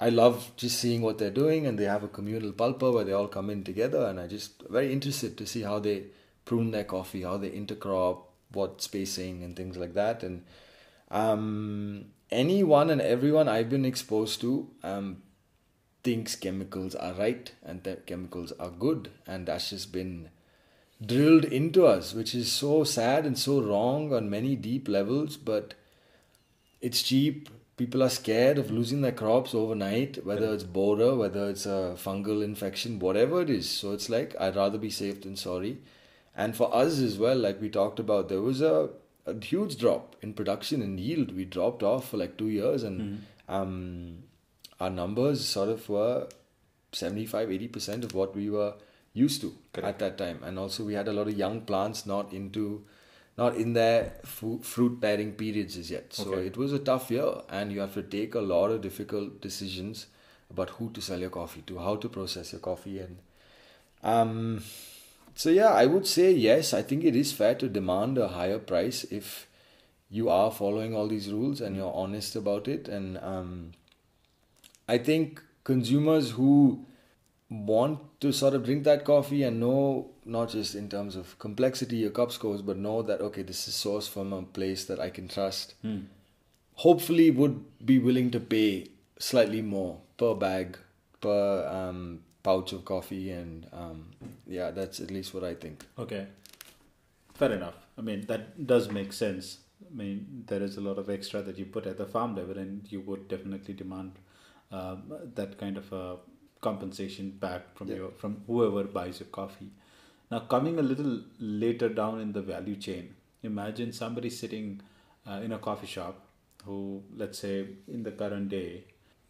I 0.00 0.10
love 0.10 0.52
just 0.56 0.78
seeing 0.78 1.02
what 1.02 1.18
they're 1.18 1.30
doing, 1.30 1.66
and 1.66 1.78
they 1.78 1.84
have 1.84 2.04
a 2.04 2.08
communal 2.08 2.52
pulper 2.52 2.92
where 2.92 3.04
they 3.04 3.12
all 3.12 3.26
come 3.28 3.50
in 3.50 3.64
together, 3.64 4.06
and 4.06 4.20
I 4.20 4.28
just 4.28 4.62
very 4.68 4.92
interested 4.92 5.36
to 5.38 5.46
see 5.46 5.62
how 5.62 5.80
they 5.80 6.04
prune 6.44 6.70
their 6.70 6.84
coffee, 6.84 7.22
how 7.22 7.36
they 7.36 7.50
intercrop, 7.50 8.22
what 8.52 8.80
spacing 8.80 9.42
and 9.42 9.56
things 9.56 9.76
like 9.76 9.94
that, 9.94 10.22
and 10.22 10.44
um, 11.10 12.06
anyone 12.30 12.90
and 12.90 13.00
everyone 13.00 13.48
I've 13.48 13.68
been 13.70 13.84
exposed 13.84 14.40
to 14.42 14.70
um, 14.82 15.22
thinks 16.04 16.36
chemicals 16.36 16.94
are 16.94 17.14
right 17.14 17.50
and 17.62 17.82
that 17.84 18.06
chemicals 18.06 18.52
are 18.60 18.70
good, 18.70 19.10
and 19.26 19.46
that's 19.46 19.70
just 19.70 19.92
been 19.92 20.30
drilled 21.04 21.44
into 21.44 21.86
us, 21.86 22.12
which 22.14 22.34
is 22.34 22.50
so 22.50 22.84
sad 22.84 23.24
and 23.26 23.38
so 23.38 23.60
wrong 23.60 24.12
on 24.12 24.28
many 24.30 24.56
deep 24.56 24.88
levels. 24.88 25.36
But 25.36 25.74
it's 26.80 27.02
cheap. 27.02 27.48
People 27.76 28.02
are 28.02 28.08
scared 28.08 28.58
of 28.58 28.72
losing 28.72 29.02
their 29.02 29.12
crops 29.12 29.54
overnight, 29.54 30.24
whether 30.26 30.52
it's 30.52 30.64
borer, 30.64 31.14
whether 31.14 31.48
it's 31.48 31.64
a 31.66 31.94
fungal 31.96 32.42
infection, 32.42 32.98
whatever 32.98 33.40
it 33.42 33.50
is. 33.50 33.68
So 33.70 33.92
it's 33.92 34.08
like 34.08 34.34
I'd 34.40 34.56
rather 34.56 34.78
be 34.78 34.90
safe 34.90 35.22
than 35.22 35.36
sorry. 35.36 35.78
And 36.36 36.56
for 36.56 36.74
us 36.74 36.98
as 36.98 37.18
well, 37.18 37.36
like 37.36 37.60
we 37.60 37.68
talked 37.68 38.00
about, 38.00 38.28
there 38.28 38.40
was 38.40 38.60
a, 38.60 38.90
a 39.26 39.40
huge 39.44 39.76
drop 39.78 40.16
in 40.22 40.34
production 40.34 40.82
and 40.82 40.98
yield. 40.98 41.34
We 41.36 41.44
dropped 41.44 41.82
off 41.84 42.08
for 42.10 42.16
like 42.16 42.36
two 42.36 42.48
years, 42.48 42.82
and 42.82 43.00
Mhm. 43.00 43.18
um, 43.48 44.18
our 44.80 44.90
numbers 44.90 45.44
sort 45.44 45.68
of 45.68 45.88
were 45.88 46.28
75 46.92 47.48
80% 47.50 48.02
of 48.04 48.14
what 48.14 48.34
we 48.34 48.48
were 48.50 48.74
used 49.18 49.40
to 49.42 49.50
Correct. 49.72 49.88
at 49.88 49.98
that 50.04 50.18
time. 50.24 50.40
And 50.50 50.58
also, 50.58 50.84
we 50.84 50.94
had 50.94 51.08
a 51.08 51.12
lot 51.18 51.28
of 51.28 51.36
young 51.42 51.60
plants 51.72 52.06
not 52.06 52.32
into 52.32 52.84
not 53.36 53.56
in 53.64 53.72
their 53.74 54.14
fu- 54.24 54.60
fruit 54.68 54.98
bearing 55.02 55.32
periods 55.40 55.76
as 55.80 55.90
yet. 55.92 56.12
So 56.12 56.30
Okay. 56.32 56.46
it 56.46 56.56
was 56.62 56.72
a 56.72 56.78
tough 56.90 57.10
year, 57.16 57.28
and 57.48 57.72
you 57.72 57.80
have 57.80 57.94
to 57.94 58.02
take 58.14 58.34
a 58.34 58.40
lot 58.40 58.72
of 58.76 58.80
difficult 58.86 59.40
decisions 59.44 60.06
about 60.50 60.70
who 60.78 60.90
to 60.98 61.00
sell 61.08 61.20
your 61.26 61.30
coffee 61.30 61.62
to, 61.68 61.78
how 61.78 61.94
to 62.04 62.08
process 62.08 62.52
your 62.52 62.60
coffee, 62.60 62.98
and 62.98 63.18
um, 64.02 64.62
so 65.34 65.50
yeah, 65.50 65.68
I 65.70 65.86
would 65.86 66.06
say 66.06 66.32
yes. 66.32 66.72
I 66.74 66.82
think 66.82 67.04
it 67.04 67.14
is 67.14 67.32
fair 67.32 67.54
to 67.56 67.68
demand 67.68 68.18
a 68.18 68.28
higher 68.28 68.58
price 68.58 69.04
if 69.04 69.46
you 70.10 70.28
are 70.28 70.50
following 70.50 70.94
all 70.94 71.06
these 71.06 71.30
rules 71.30 71.60
and 71.60 71.76
you're 71.76 71.92
honest 71.94 72.34
about 72.34 72.66
it. 72.66 72.88
And 72.88 73.18
um, 73.18 73.72
I 74.88 74.98
think 74.98 75.42
consumers 75.64 76.30
who 76.30 76.84
want 77.50 78.20
to 78.20 78.32
sort 78.32 78.54
of 78.54 78.64
drink 78.64 78.84
that 78.84 79.04
coffee 79.04 79.42
and 79.42 79.58
know 79.58 80.10
not 80.24 80.50
just 80.50 80.74
in 80.74 80.88
terms 80.88 81.16
of 81.16 81.38
complexity 81.38 81.96
your 81.96 82.10
cup 82.10 82.30
scores, 82.30 82.62
but 82.62 82.76
know 82.76 83.02
that 83.02 83.20
okay, 83.20 83.42
this 83.42 83.68
is 83.68 83.74
sourced 83.74 84.08
from 84.08 84.32
a 84.32 84.42
place 84.42 84.84
that 84.84 85.00
I 85.00 85.10
can 85.10 85.28
trust. 85.28 85.74
Hmm. 85.82 86.00
Hopefully, 86.74 87.30
would 87.30 87.64
be 87.84 87.98
willing 87.98 88.30
to 88.30 88.40
pay 88.40 88.86
slightly 89.18 89.62
more 89.62 89.98
per 90.16 90.34
bag, 90.34 90.78
per 91.20 91.66
um, 91.66 92.20
pouch 92.42 92.72
of 92.72 92.84
coffee, 92.84 93.30
and 93.30 93.66
um, 93.72 94.10
yeah, 94.46 94.70
that's 94.70 95.00
at 95.00 95.10
least 95.10 95.34
what 95.34 95.42
I 95.42 95.54
think. 95.54 95.84
Okay. 95.98 96.26
Fair 97.34 97.52
enough. 97.52 97.74
I 97.96 98.02
mean, 98.02 98.26
that 98.26 98.66
does 98.66 98.90
make 98.90 99.12
sense. 99.12 99.58
I 99.90 99.96
mean, 99.96 100.44
there 100.46 100.62
is 100.62 100.76
a 100.76 100.80
lot 100.80 100.98
of 100.98 101.08
extra 101.08 101.40
that 101.42 101.56
you 101.56 101.64
put 101.64 101.86
at 101.86 101.96
the 101.96 102.06
farm 102.06 102.36
level, 102.36 102.58
and 102.58 102.82
you 102.90 103.00
would 103.00 103.28
definitely 103.28 103.74
demand 103.74 104.12
um, 104.70 105.12
that 105.34 105.58
kind 105.58 105.76
of 105.76 105.92
a 105.92 106.16
compensation 106.60 107.30
back 107.44 107.74
from 107.76 107.88
Yeah. 107.88 107.96
your 107.96 108.10
from 108.22 108.36
whoever 108.46 108.84
buys 108.84 109.20
your 109.20 109.28
coffee. 109.40 109.70
Now, 110.30 110.40
coming 110.54 110.78
a 110.78 110.82
little 110.82 111.22
later 111.38 111.88
down 111.88 112.20
in 112.20 112.32
the 112.32 112.42
value 112.42 112.76
chain, 112.76 113.14
imagine 113.42 113.92
somebody 113.92 114.30
sitting 114.30 114.80
uh, 115.26 115.40
in 115.44 115.52
a 115.52 115.58
coffee 115.58 115.86
shop 115.86 116.24
who, 116.64 117.02
let's 117.16 117.38
say, 117.38 117.54
in 117.86 118.02
the 118.02 118.12
current 118.12 118.48
day, 118.50 118.84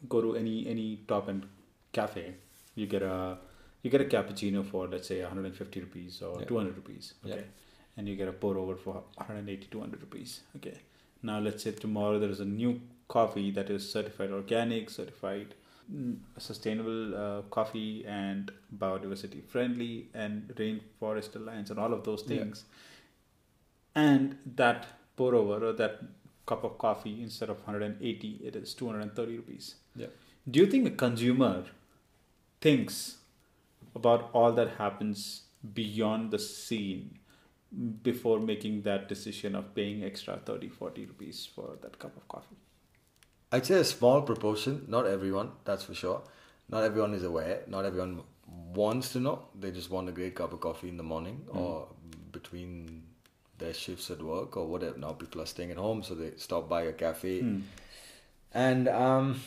go 0.08 0.20
to 0.20 0.34
any 0.36 0.66
any 0.66 0.88
top 1.12 1.28
end 1.28 1.46
cafe, 1.92 2.34
you 2.74 2.86
get 2.86 3.02
a 3.02 3.38
you 3.82 3.90
get 3.90 4.00
a 4.00 4.10
cappuccino 4.16 4.64
for 4.64 4.88
let's 4.88 5.06
say 5.08 5.20
150 5.22 5.80
rupees 5.80 6.20
or 6.22 6.40
Yeah. 6.40 6.46
200 6.46 6.76
rupees. 6.76 7.14
Yeah. 7.24 7.34
Okay, 7.34 7.44
and 7.96 8.08
you 8.08 8.16
get 8.16 8.28
a 8.28 8.32
pour 8.32 8.56
over 8.58 8.74
for 8.76 8.94
180 9.16 9.66
200 9.70 10.00
rupees 10.02 10.40
okay 10.56 10.74
now 11.28 11.38
let's 11.46 11.64
say 11.64 11.70
tomorrow 11.72 12.18
there 12.22 12.30
is 12.34 12.40
a 12.40 12.44
new 12.44 12.80
coffee 13.14 13.50
that 13.56 13.70
is 13.76 13.88
certified 13.94 14.30
organic 14.36 14.90
certified 14.96 15.54
sustainable 16.36 17.14
uh, 17.16 17.42
coffee 17.50 18.04
and 18.06 18.50
biodiversity 18.78 19.42
friendly 19.44 20.08
and 20.14 20.48
rainforest 20.56 21.34
alliance 21.36 21.70
and 21.70 21.78
all 21.78 21.92
of 21.92 22.04
those 22.04 22.22
Yeah. 22.26 22.36
things 22.38 22.64
and 23.94 24.36
that 24.62 24.86
pour 25.16 25.34
over 25.34 25.64
or 25.68 25.72
that 25.72 26.00
cup 26.46 26.64
of 26.64 26.78
coffee 26.78 27.22
instead 27.22 27.50
of 27.50 27.58
180 27.66 28.40
it 28.50 28.56
is 28.56 28.74
230 28.74 29.36
rupees 29.36 29.74
Yeah. 29.96 30.08
do 30.50 30.60
you 30.60 30.66
think 30.66 30.86
a 30.86 30.90
consumer 30.90 31.64
thinks 32.60 33.18
about 33.94 34.30
all 34.32 34.52
that 34.52 34.70
happens 34.78 35.24
beyond 35.74 36.30
the 36.30 36.38
scene 36.38 37.18
before 38.02 38.38
making 38.40 38.82
that 38.82 39.08
decision 39.08 39.54
of 39.54 39.74
paying 39.74 40.04
extra 40.04 40.36
30 40.38 40.68
40 40.68 41.06
rupees 41.06 41.46
for 41.54 41.76
that 41.82 41.98
cup 41.98 42.16
of 42.16 42.26
coffee 42.28 42.56
I'd 43.50 43.66
say 43.66 43.76
a 43.76 43.84
small 43.84 44.22
proportion, 44.22 44.84
not 44.88 45.06
everyone, 45.06 45.52
that's 45.64 45.84
for 45.84 45.94
sure. 45.94 46.22
Not 46.68 46.84
everyone 46.84 47.14
is 47.14 47.24
aware, 47.24 47.62
not 47.66 47.86
everyone 47.86 48.22
wants 48.74 49.12
to 49.12 49.20
know. 49.20 49.46
They 49.58 49.70
just 49.70 49.90
want 49.90 50.08
a 50.08 50.12
great 50.12 50.34
cup 50.34 50.52
of 50.52 50.60
coffee 50.60 50.88
in 50.88 50.96
the 50.96 51.02
morning 51.02 51.46
or 51.48 51.88
between 52.30 53.04
their 53.56 53.74
shifts 53.74 54.10
at 54.10 54.22
work 54.22 54.56
or 54.56 54.66
whatever. 54.66 54.98
Now 54.98 55.12
people 55.12 55.40
are 55.40 55.46
staying 55.46 55.70
at 55.70 55.78
home, 55.78 56.02
so 56.02 56.14
they 56.14 56.32
stop 56.36 56.68
by 56.68 56.82
a 56.82 56.92
cafe. 56.92 57.40
Hmm. 57.40 57.60
And 58.52 58.88
um, 58.88 59.40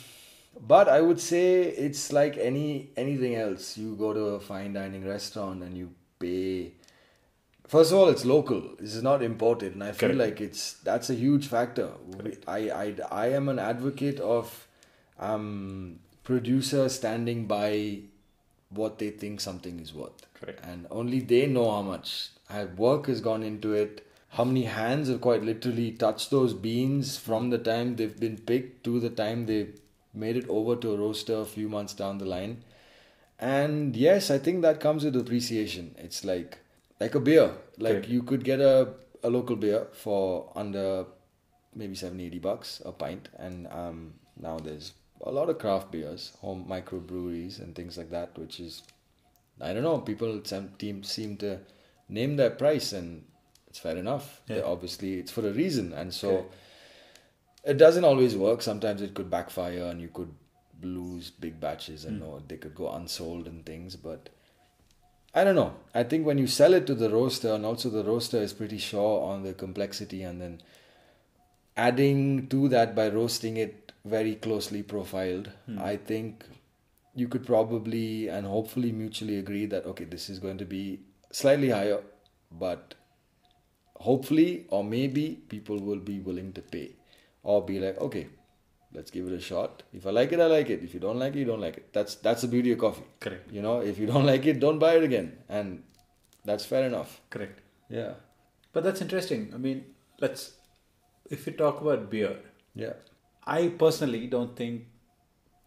but 0.60 0.90
I 0.90 1.02
would 1.02 1.20
say 1.20 1.62
it's 1.64 2.12
like 2.12 2.38
any 2.38 2.90
anything 2.98 3.36
else. 3.36 3.78
You 3.78 3.96
go 3.96 4.14
to 4.14 4.26
a 4.36 4.40
fine 4.40 4.74
dining 4.74 5.08
restaurant 5.08 5.64
and 5.64 5.78
you 5.78 5.92
pay. 6.20 6.74
First 7.68 7.92
of 7.92 8.00
all, 8.00 8.10
it's 8.10 8.26
local. 8.26 8.62
This 8.80 8.96
is 8.96 9.04
not 9.04 9.24
imported, 9.24 9.74
and 9.74 9.84
I 9.84 9.92
feel 9.94 10.10
Correct. 10.10 10.20
like 10.20 10.42
it's 10.42 10.74
that's 10.74 11.10
a 11.10 11.16
huge 11.16 11.48
factor. 11.48 11.92
I 12.48 12.70
I 12.70 12.96
I 13.10 13.28
am 13.28 13.48
an 13.50 13.60
advocate 13.60 14.20
of 14.20 14.68
um, 15.20 16.00
producers 16.24 16.96
standing 16.96 17.46
by 17.46 18.00
what 18.70 19.00
they 19.00 19.10
think 19.10 19.40
something 19.42 19.80
is 19.80 19.94
worth. 19.94 20.26
Correct. 20.34 20.60
And 20.64 20.88
only 20.90 21.20
they 21.20 21.48
know 21.48 21.70
how 21.72 21.82
much. 21.82 22.30
Work 22.76 23.08
has 23.08 23.22
gone 23.22 23.44
into 23.44 23.74
it. 23.74 24.06
How 24.30 24.44
many 24.44 24.64
hands 24.64 25.08
have 25.10 25.22
quite 25.22 25.44
literally 25.44 25.92
touched 25.92 26.32
those 26.32 26.54
beans 26.54 27.18
from 27.18 27.50
the 27.50 27.58
time 27.58 27.96
they've 27.96 28.20
been 28.20 28.38
picked 28.38 28.84
to 28.86 29.00
the 29.00 29.10
time 29.10 29.46
they 29.46 29.68
made 30.14 30.36
it 30.36 30.48
over 30.50 30.76
to 30.76 30.94
a 30.94 30.98
roaster 30.98 31.36
a 31.38 31.46
few 31.46 31.70
months 31.70 31.94
down 31.94 32.18
the 32.18 32.26
line? 32.26 32.64
And 33.40 33.96
yes 33.96 34.30
i 34.30 34.38
think 34.38 34.62
that 34.62 34.80
comes 34.80 35.04
with 35.04 35.16
appreciation. 35.16 35.96
It's 35.98 36.24
like 36.24 36.60
like 37.02 37.16
a 37.20 37.24
beer 37.30 37.48
like 37.86 37.98
Okay. 38.04 38.12
you 38.16 38.22
could 38.32 38.44
get 38.52 38.60
a, 38.72 38.76
a 39.24 39.30
local 39.36 39.56
beer 39.66 39.82
for 40.06 40.52
under 40.64 40.86
maybe 41.82 41.96
70 41.96 42.26
80 42.28 42.40
bucks 42.48 42.82
a 42.86 42.92
pint 43.04 43.30
and 43.48 43.68
um, 43.82 44.00
now 44.48 44.56
there's 44.68 44.92
a 45.32 45.32
lot 45.40 45.50
of 45.54 45.58
craft 45.64 45.92
beers 45.96 46.24
home 46.42 46.66
microbreweries 46.74 47.60
and 47.62 47.76
things 47.76 47.98
like 48.02 48.10
that 48.18 48.38
which 48.44 48.60
is 48.60 48.82
I 49.64 49.74
don't 49.74 49.84
know. 49.84 50.00
People 50.00 50.42
some 50.52 50.70
team 50.80 51.04
seem 51.04 51.38
to 51.38 51.60
name 52.10 52.36
their 52.36 52.50
price, 52.62 52.94
and 53.00 53.24
it's 53.68 53.78
fair 53.84 53.96
enough. 53.96 54.42
Yeah. 54.48 54.62
obviously, 54.66 55.10
it's 55.20 55.32
for 55.36 55.44
a 55.48 55.52
reason, 55.58 55.94
and 55.94 56.12
so 56.12 56.30
Okay. 56.32 56.48
it 57.64 57.78
doesn't 57.78 58.04
always 58.04 58.36
work. 58.36 58.62
Sometimes 58.62 59.02
it 59.02 59.14
could 59.14 59.30
backfire, 59.30 59.84
and 59.92 60.02
you 60.02 60.08
could 60.08 60.34
lose 60.82 61.30
big 61.46 61.60
batches, 61.60 62.06
and 62.06 62.22
Mm. 62.24 62.28
or 62.28 62.42
they 62.48 62.58
could 62.58 62.74
go 62.74 62.90
unsold 62.92 63.48
and 63.48 63.66
things. 63.66 63.96
But 63.96 64.30
I 65.34 65.44
don't 65.44 65.56
know. 65.56 65.74
I 65.94 66.04
think 66.04 66.26
when 66.26 66.38
you 66.38 66.48
sell 66.48 66.74
it 66.74 66.86
to 66.88 66.96
the 66.96 67.10
roaster, 67.10 67.54
and 67.54 67.66
also 67.66 67.90
the 67.90 68.04
roaster 68.04 68.38
is 68.38 68.54
pretty 68.54 68.78
sure 68.78 69.24
on 69.24 69.44
the 69.44 69.54
complexity, 69.54 70.24
and 70.24 70.42
then 70.42 70.62
adding 71.78 72.48
to 72.48 72.68
that 72.70 72.96
by 72.96 73.08
roasting 73.10 73.58
it 73.58 73.92
very 74.04 74.36
closely 74.36 74.84
profiled, 74.84 75.52
Hmm. 75.66 75.80
I 75.80 75.98
think 75.98 76.46
you 77.16 77.28
could 77.28 77.46
probably 77.46 78.28
and 78.30 78.46
hopefully 78.46 78.92
mutually 78.92 79.38
agree 79.38 79.66
that 79.68 79.86
okay, 79.86 80.06
this 80.06 80.30
is 80.30 80.40
going 80.40 80.58
to 80.58 80.66
be 80.66 81.00
slightly 81.32 81.70
higher, 81.70 82.02
but 82.52 82.96
hopefully 83.96 84.66
or 84.70 84.84
maybe 84.84 85.26
people 85.50 85.80
will 85.80 86.00
be 86.00 86.20
willing 86.20 86.52
to 86.54 86.62
pay 86.62 86.96
or 87.44 87.64
be 87.66 87.80
like, 87.80 88.00
okay, 88.00 88.28
let's 88.94 89.12
give 89.12 89.28
it 89.28 89.34
a 89.34 89.40
shot. 89.42 89.84
If 89.94 90.06
I 90.06 90.12
like 90.12 90.32
it, 90.32 90.40
I 90.40 90.48
like 90.48 90.70
it. 90.70 90.84
If 90.84 90.94
you 90.94 91.00
don't 91.00 91.20
like 91.20 91.36
it, 91.36 91.40
you 91.40 91.46
don't 91.46 91.62
like 91.62 91.78
it. 91.78 91.94
That's 91.94 92.16
that's 92.16 92.42
the 92.42 92.48
beauty 92.48 92.72
of 92.74 92.80
coffee. 92.80 93.04
correct 93.20 93.52
You 93.52 93.62
know, 93.62 93.80
if 93.80 93.98
you 94.00 94.08
don't 94.08 94.26
like 94.34 94.46
it, 94.46 94.60
don't 94.60 94.80
buy 94.80 94.96
it 94.98 95.04
again, 95.04 95.38
and 95.50 95.84
that's 96.46 96.66
fair 96.66 96.86
enough. 96.86 97.22
correct 97.30 97.60
Yeah, 97.90 98.14
but 98.74 98.84
that's 98.86 99.02
interesting 99.02 99.42
i 99.56 99.58
mean 99.58 99.80
let's 100.24 100.44
if 101.38 101.46
we 101.46 101.52
talk 101.62 101.82
about 101.82 102.10
beer 102.10 102.36
yeah, 102.74 102.94
I 103.46 103.68
personally 103.84 104.28
don't 104.28 104.56
think 104.56 104.86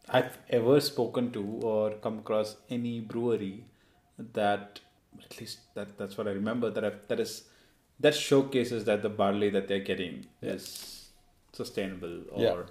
I've 0.09 0.39
ever 0.59 0.81
spoken 0.81 1.31
to 1.33 1.43
or 1.73 1.91
come 2.07 2.19
across 2.21 2.57
any 2.71 3.01
brewery 3.01 3.65
that 4.33 4.81
at 5.23 5.39
least 5.41 5.59
that 5.75 5.99
that's 5.99 6.17
what 6.19 6.27
I 6.29 6.31
remember 6.33 6.71
that 6.71 6.85
I've, 6.85 6.99
that 7.09 7.21
is 7.21 7.45
that 8.01 8.15
showcases 8.15 8.85
that 8.87 9.03
the 9.03 9.11
barley 9.11 9.51
that 9.51 9.69
they're 9.69 9.87
getting 9.91 10.27
is 10.43 11.11
sustainable 11.53 12.17
or 12.33 12.43
Yeah. 12.43 12.63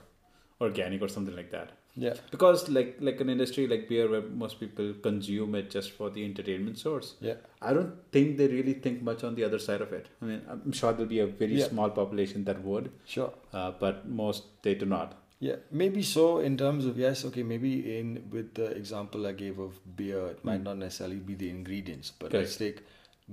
Organic 0.62 1.02
or 1.02 1.08
something 1.08 1.36
like 1.36 1.52
that. 1.52 1.72
yeah, 1.96 2.14
Because 2.32 2.62
like 2.76 2.96
like 3.08 3.20
an 3.24 3.30
industry 3.30 3.64
like 3.72 3.88
beer 3.90 4.06
where 4.12 4.22
most 4.44 4.60
people 4.60 4.94
consume 5.08 5.56
it 5.60 5.70
just 5.70 5.92
for 5.98 6.10
the 6.10 6.24
entertainment 6.26 6.78
source. 6.84 7.10
yeah. 7.22 7.36
I 7.62 7.74
don't 7.74 7.94
think 8.12 8.38
they 8.38 8.48
really 8.48 8.74
think 8.86 9.02
much 9.10 9.24
on 9.24 9.36
the 9.36 9.44
other 9.48 9.60
side 9.60 9.82
of 9.82 9.92
it. 9.98 10.08
I 10.22 10.26
mean, 10.30 10.42
I'm 10.50 10.72
sure 10.72 10.92
there'll 10.94 11.06
be 11.18 11.20
a 11.20 11.28
very 11.28 11.60
Yeah. 11.60 11.68
small 11.74 11.90
population 12.00 12.46
that 12.46 12.64
would, 12.70 12.90
Sure. 13.06 13.32
uh, 13.54 13.72
but 13.84 14.08
most 14.24 14.44
they 14.64 14.76
do 14.86 14.86
not. 14.96 15.14
Yeah, 15.40 15.58
maybe 15.84 16.02
so 16.16 16.26
in 16.50 16.58
terms 16.64 16.86
of 16.90 16.98
yes, 17.06 17.26
okay, 17.30 17.44
maybe 17.44 17.72
in 18.00 18.12
with 18.36 18.54
the 18.60 18.68
example 18.82 19.28
I 19.28 19.34
gave 19.46 19.60
of 19.60 19.80
beer, 20.02 20.22
it 20.36 20.44
might 20.50 20.62
Mm. 20.62 20.70
not 20.72 20.78
necessarily 20.84 21.18
be 21.32 21.36
the 21.46 21.50
ingredients, 21.50 22.12
but 22.20 22.32
Correct. 22.32 22.46
let's 22.46 22.58
take 22.58 22.80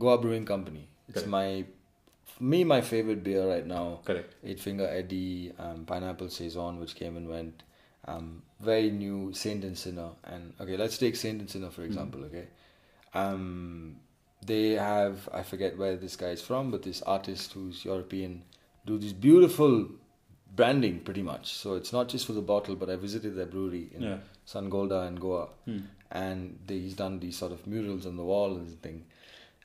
Goa 0.04 0.18
Brewing 0.24 0.44
Company. 0.54 0.88
It's 1.08 1.14
Correct. 1.22 1.28
my 1.36 1.64
me 2.38 2.64
my 2.64 2.80
favorite 2.80 3.22
beer 3.24 3.46
right 3.48 3.66
now. 3.66 4.00
Correct. 4.04 4.34
Eight 4.44 4.60
Finger 4.60 4.86
Eddie, 4.86 5.52
um, 5.58 5.84
Pineapple 5.86 6.28
Saison, 6.28 6.78
which 6.80 6.94
came 6.94 7.16
and 7.16 7.28
went. 7.28 7.62
Um, 8.06 8.42
very 8.60 8.90
new 8.90 9.32
Saint 9.34 9.62
and 9.64 9.76
Sinner, 9.76 10.10
and 10.24 10.54
okay, 10.60 10.76
let's 10.76 10.96
take 10.98 11.16
Saint 11.16 11.40
and 11.40 11.50
Sinner 11.50 11.70
for 11.70 11.82
example. 11.82 12.24
Okay, 12.24 12.46
um, 13.14 13.96
they 14.44 14.70
have 14.72 15.28
I 15.32 15.42
forget 15.42 15.76
where 15.76 15.96
this 15.96 16.16
guy 16.16 16.28
is 16.30 16.40
from, 16.42 16.70
but 16.70 16.82
this 16.82 17.02
artist 17.02 17.52
who's 17.52 17.84
European 17.84 18.42
do 18.86 18.98
this 18.98 19.12
beautiful 19.12 19.88
branding 20.56 21.00
pretty 21.00 21.22
much. 21.22 21.52
So 21.54 21.74
it's 21.74 21.92
not 21.92 22.08
just 22.08 22.26
for 22.26 22.32
the 22.32 22.40
bottle, 22.42 22.74
but 22.74 22.88
I 22.90 22.96
visited 22.96 23.36
their 23.36 23.46
brewery 23.46 23.90
in 23.94 24.02
Yeah. 24.02 24.18
Sangolda 24.46 25.06
and 25.06 25.20
Goa, 25.20 25.48
Hmm. 25.66 25.78
and 26.10 26.58
they, 26.66 26.78
he's 26.78 26.94
done 26.94 27.20
these 27.20 27.36
sort 27.36 27.52
of 27.52 27.66
murals 27.66 28.06
on 28.06 28.16
the 28.16 28.24
wall 28.24 28.56
and 28.56 28.80
thing. 28.82 29.04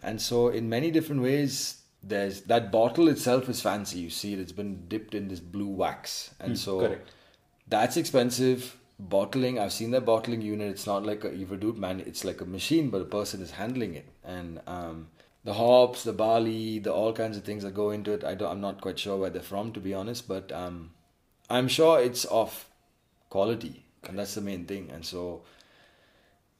And 0.04 0.22
so 0.22 0.50
in 0.50 0.70
many 0.70 0.92
different 0.92 1.22
ways, 1.24 1.82
there's 2.06 2.42
that 2.44 2.72
bottle 2.72 3.08
itself 3.10 3.50
is 3.50 3.62
fancy. 3.62 4.00
You 4.00 4.10
see 4.10 4.34
it; 4.34 4.40
it's 4.40 4.52
been 4.52 4.88
dipped 4.88 5.16
in 5.16 5.28
this 5.28 5.40
blue 5.40 5.68
wax, 5.70 6.34
and 6.40 6.52
Hmm, 6.52 6.56
so 6.56 6.80
correct. 6.80 7.12
that's 7.68 7.98
expensive. 7.98 8.78
Bottling, 8.98 9.60
I've 9.60 9.74
seen 9.74 9.92
that 9.92 10.06
bottling 10.06 10.42
unit. 10.42 10.70
It's 10.70 10.88
not 10.88 11.06
like 11.06 11.26
a 11.26 11.30
Everdoot 11.30 11.76
man. 11.76 12.00
It's 12.00 12.24
like 12.24 12.40
a 12.40 12.46
machine, 12.46 12.90
but 12.90 13.02
a 13.02 13.06
person 13.06 13.42
is 13.42 13.52
handling 13.52 13.94
it. 13.96 14.06
And 14.24 14.62
um, 14.68 15.10
the 15.44 15.54
hops, 15.56 16.04
the 16.04 16.14
barley, 16.14 16.80
the 16.80 16.94
all 16.94 17.12
kinds 17.12 17.36
of 17.36 17.44
things 17.44 17.64
that 17.64 17.74
go 17.74 17.90
into 17.92 18.14
it. 18.14 18.24
I 18.24 18.36
don't, 18.36 18.50
I'm 18.50 18.62
not 18.62 18.80
quite 18.80 18.98
sure 18.98 19.18
where 19.18 19.30
they're 19.30 19.42
from, 19.42 19.74
to 19.74 19.82
be 19.82 19.94
honest. 19.94 20.30
But 20.30 20.50
um, 20.54 20.92
I'm 21.50 21.68
sure 21.68 22.00
it's 22.00 22.24
of 22.26 22.70
quality, 23.30 23.86
and 24.08 24.18
that's 24.18 24.36
the 24.36 24.42
main 24.42 24.66
thing. 24.66 24.90
And 24.94 25.06
so, 25.06 25.44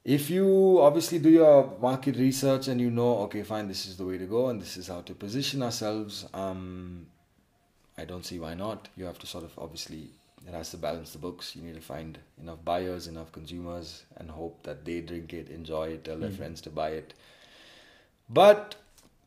if 0.06 0.30
you 0.30 0.80
obviously 0.82 1.18
do 1.20 1.30
your 1.30 1.74
market 1.82 2.16
research 2.18 2.68
and 2.68 2.80
you 2.80 2.92
know, 2.92 3.18
okay, 3.24 3.42
fine, 3.44 3.68
this 3.68 3.88
is 3.88 3.98
the 3.98 4.06
way 4.06 4.18
to 4.20 4.26
go, 4.26 4.50
and 4.50 4.62
this 4.62 4.78
is 4.78 4.88
how 4.88 5.02
to 5.02 5.14
position 5.16 5.64
ourselves. 5.64 6.28
Um, 6.34 7.08
I 7.98 8.06
don't 8.06 8.24
see 8.26 8.38
why 8.40 8.54
not. 8.54 8.88
You 8.96 9.06
have 9.06 9.18
to 9.20 9.28
sort 9.28 9.44
of 9.46 9.58
obviously 9.58 10.10
it 10.48 10.54
has 10.54 10.70
to 10.72 10.78
balance 10.78 11.12
the 11.14 11.18
books. 11.18 11.56
You 11.56 11.64
need 11.64 11.74
to 11.76 11.82
find 11.82 12.20
enough 12.40 12.64
buyers, 12.64 13.08
enough 13.08 13.32
consumers, 13.32 14.04
and 14.18 14.30
hope 14.30 14.62
that 14.64 14.86
they 14.86 15.02
drink 15.02 15.34
it, 15.34 15.50
enjoy 15.50 15.88
it, 15.94 16.04
tell 16.06 16.18
their 16.20 16.30
Mm. 16.30 16.38
friends 16.38 16.62
to 16.62 16.70
buy 16.70 16.90
it. 16.90 17.14
But 18.30 18.76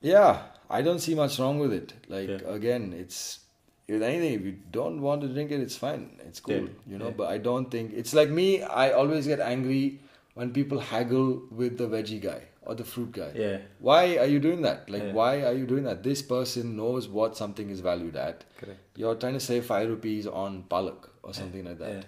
yeah, 0.00 0.42
I 0.70 0.82
don't 0.82 1.00
see 1.00 1.14
much 1.14 1.38
wrong 1.40 1.58
with 1.58 1.72
it. 1.72 1.92
Like 2.08 2.28
Yeah. 2.28 2.48
again, 2.48 2.92
it's 2.92 3.40
if 3.88 4.02
anything, 4.02 4.34
if 4.34 4.42
you 4.42 4.56
don't 4.70 5.00
want 5.00 5.22
to 5.22 5.28
drink 5.28 5.50
it, 5.50 5.60
it's 5.60 5.76
fine. 5.76 6.10
It's 6.26 6.40
cool, 6.40 6.54
Yeah, 6.68 6.68
you 6.86 6.98
know. 6.98 7.06
yeah. 7.06 7.14
But 7.16 7.30
I 7.30 7.38
don't 7.38 7.70
think 7.70 7.92
it's 7.94 8.12
like 8.14 8.28
me. 8.30 8.62
I 8.62 8.90
always 8.92 9.26
get 9.26 9.40
angry 9.40 9.98
when 10.38 10.50
people 10.56 10.78
haggle 10.88 11.28
with 11.60 11.78
the 11.78 11.86
veggie 11.94 12.20
guy 12.24 12.40
or 12.62 12.74
the 12.80 12.84
fruit 12.84 13.10
guy. 13.12 13.30
Yeah. 13.34 13.58
Why 13.86 14.02
are 14.24 14.26
you 14.32 14.38
doing 14.44 14.60
that? 14.66 14.88
Like, 14.94 15.02
Yeah. 15.06 15.12
why 15.20 15.30
are 15.48 15.54
you 15.60 15.66
doing 15.70 15.84
that? 15.88 16.02
This 16.08 16.20
person 16.22 16.76
knows 16.80 17.08
what 17.16 17.36
something 17.40 17.70
is 17.76 17.80
valued 17.86 18.18
at. 18.24 18.44
Correct. 18.60 18.78
You're 19.02 19.16
trying 19.24 19.38
to 19.38 19.44
save 19.48 19.64
five 19.70 19.88
rupees 19.94 20.28
on 20.42 20.60
palak 20.74 21.08
or 21.24 21.34
something 21.40 21.64
like 21.70 21.78
that. 21.80 21.92
Yeah. 21.96 22.04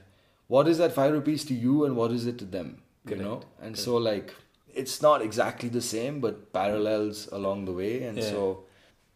What 0.56 0.68
is 0.74 0.78
that 0.84 0.92
five 1.00 1.12
rupees 1.18 1.44
to 1.50 1.54
you 1.64 1.84
and 1.88 1.96
what 2.02 2.12
is 2.20 2.26
it 2.34 2.38
to 2.44 2.48
them? 2.58 2.70
Correct. 3.06 3.20
You 3.20 3.26
know? 3.28 3.34
And 3.60 3.74
Correct. 3.74 3.78
so, 3.78 3.96
like, 3.96 4.32
it's 4.84 4.96
not 5.08 5.22
exactly 5.28 5.68
the 5.80 5.84
same, 5.90 6.20
but 6.20 6.40
parallels 6.52 7.26
along 7.40 7.64
the 7.64 7.72
way. 7.82 7.92
And 8.10 8.18
Yeah. 8.18 8.30
so, 8.30 8.64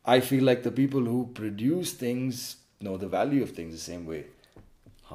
I 0.05 0.20
feel 0.31 0.44
like 0.53 0.62
the 0.70 0.72
people 0.83 1.05
who 1.12 1.20
produce 1.42 1.92
things 2.07 2.57
know 2.81 2.96
the 3.07 3.09
value 3.18 3.42
of 3.48 3.50
things 3.61 3.74
the 3.74 3.87
same 3.92 4.07
way. 4.14 4.24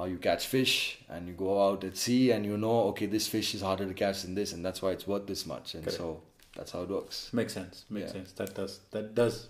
How 0.00 0.06
you 0.06 0.16
catch 0.16 0.46
fish 0.46 0.98
and 1.10 1.28
you 1.28 1.34
go 1.34 1.62
out 1.62 1.84
at 1.84 1.94
sea 1.94 2.30
and 2.30 2.46
you 2.46 2.56
know, 2.56 2.76
okay, 2.90 3.04
this 3.04 3.26
fish 3.28 3.54
is 3.54 3.60
harder 3.60 3.86
to 3.86 3.92
catch 3.92 4.22
than 4.22 4.34
this, 4.34 4.54
and 4.54 4.64
that's 4.64 4.80
why 4.80 4.92
it's 4.92 5.06
worth 5.06 5.26
this 5.26 5.44
much. 5.44 5.74
And 5.74 5.84
Correct. 5.84 5.98
so 5.98 6.22
that's 6.56 6.72
how 6.72 6.82
it 6.84 6.88
works. 6.88 7.18
Makes 7.34 7.52
sense. 7.52 7.84
Makes 7.90 8.06
Yeah. 8.06 8.12
sense. 8.12 8.32
That 8.32 8.54
does 8.54 8.80
that 8.92 9.14
does 9.14 9.48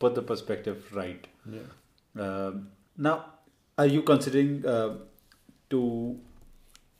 put 0.00 0.16
the 0.16 0.22
perspective 0.32 0.90
right. 1.02 1.24
Yeah. 1.58 1.68
Um, 2.26 2.58
now, 2.96 3.14
are 3.78 3.86
you 3.86 4.02
considering 4.02 4.66
uh, 4.66 4.90
to 5.70 6.18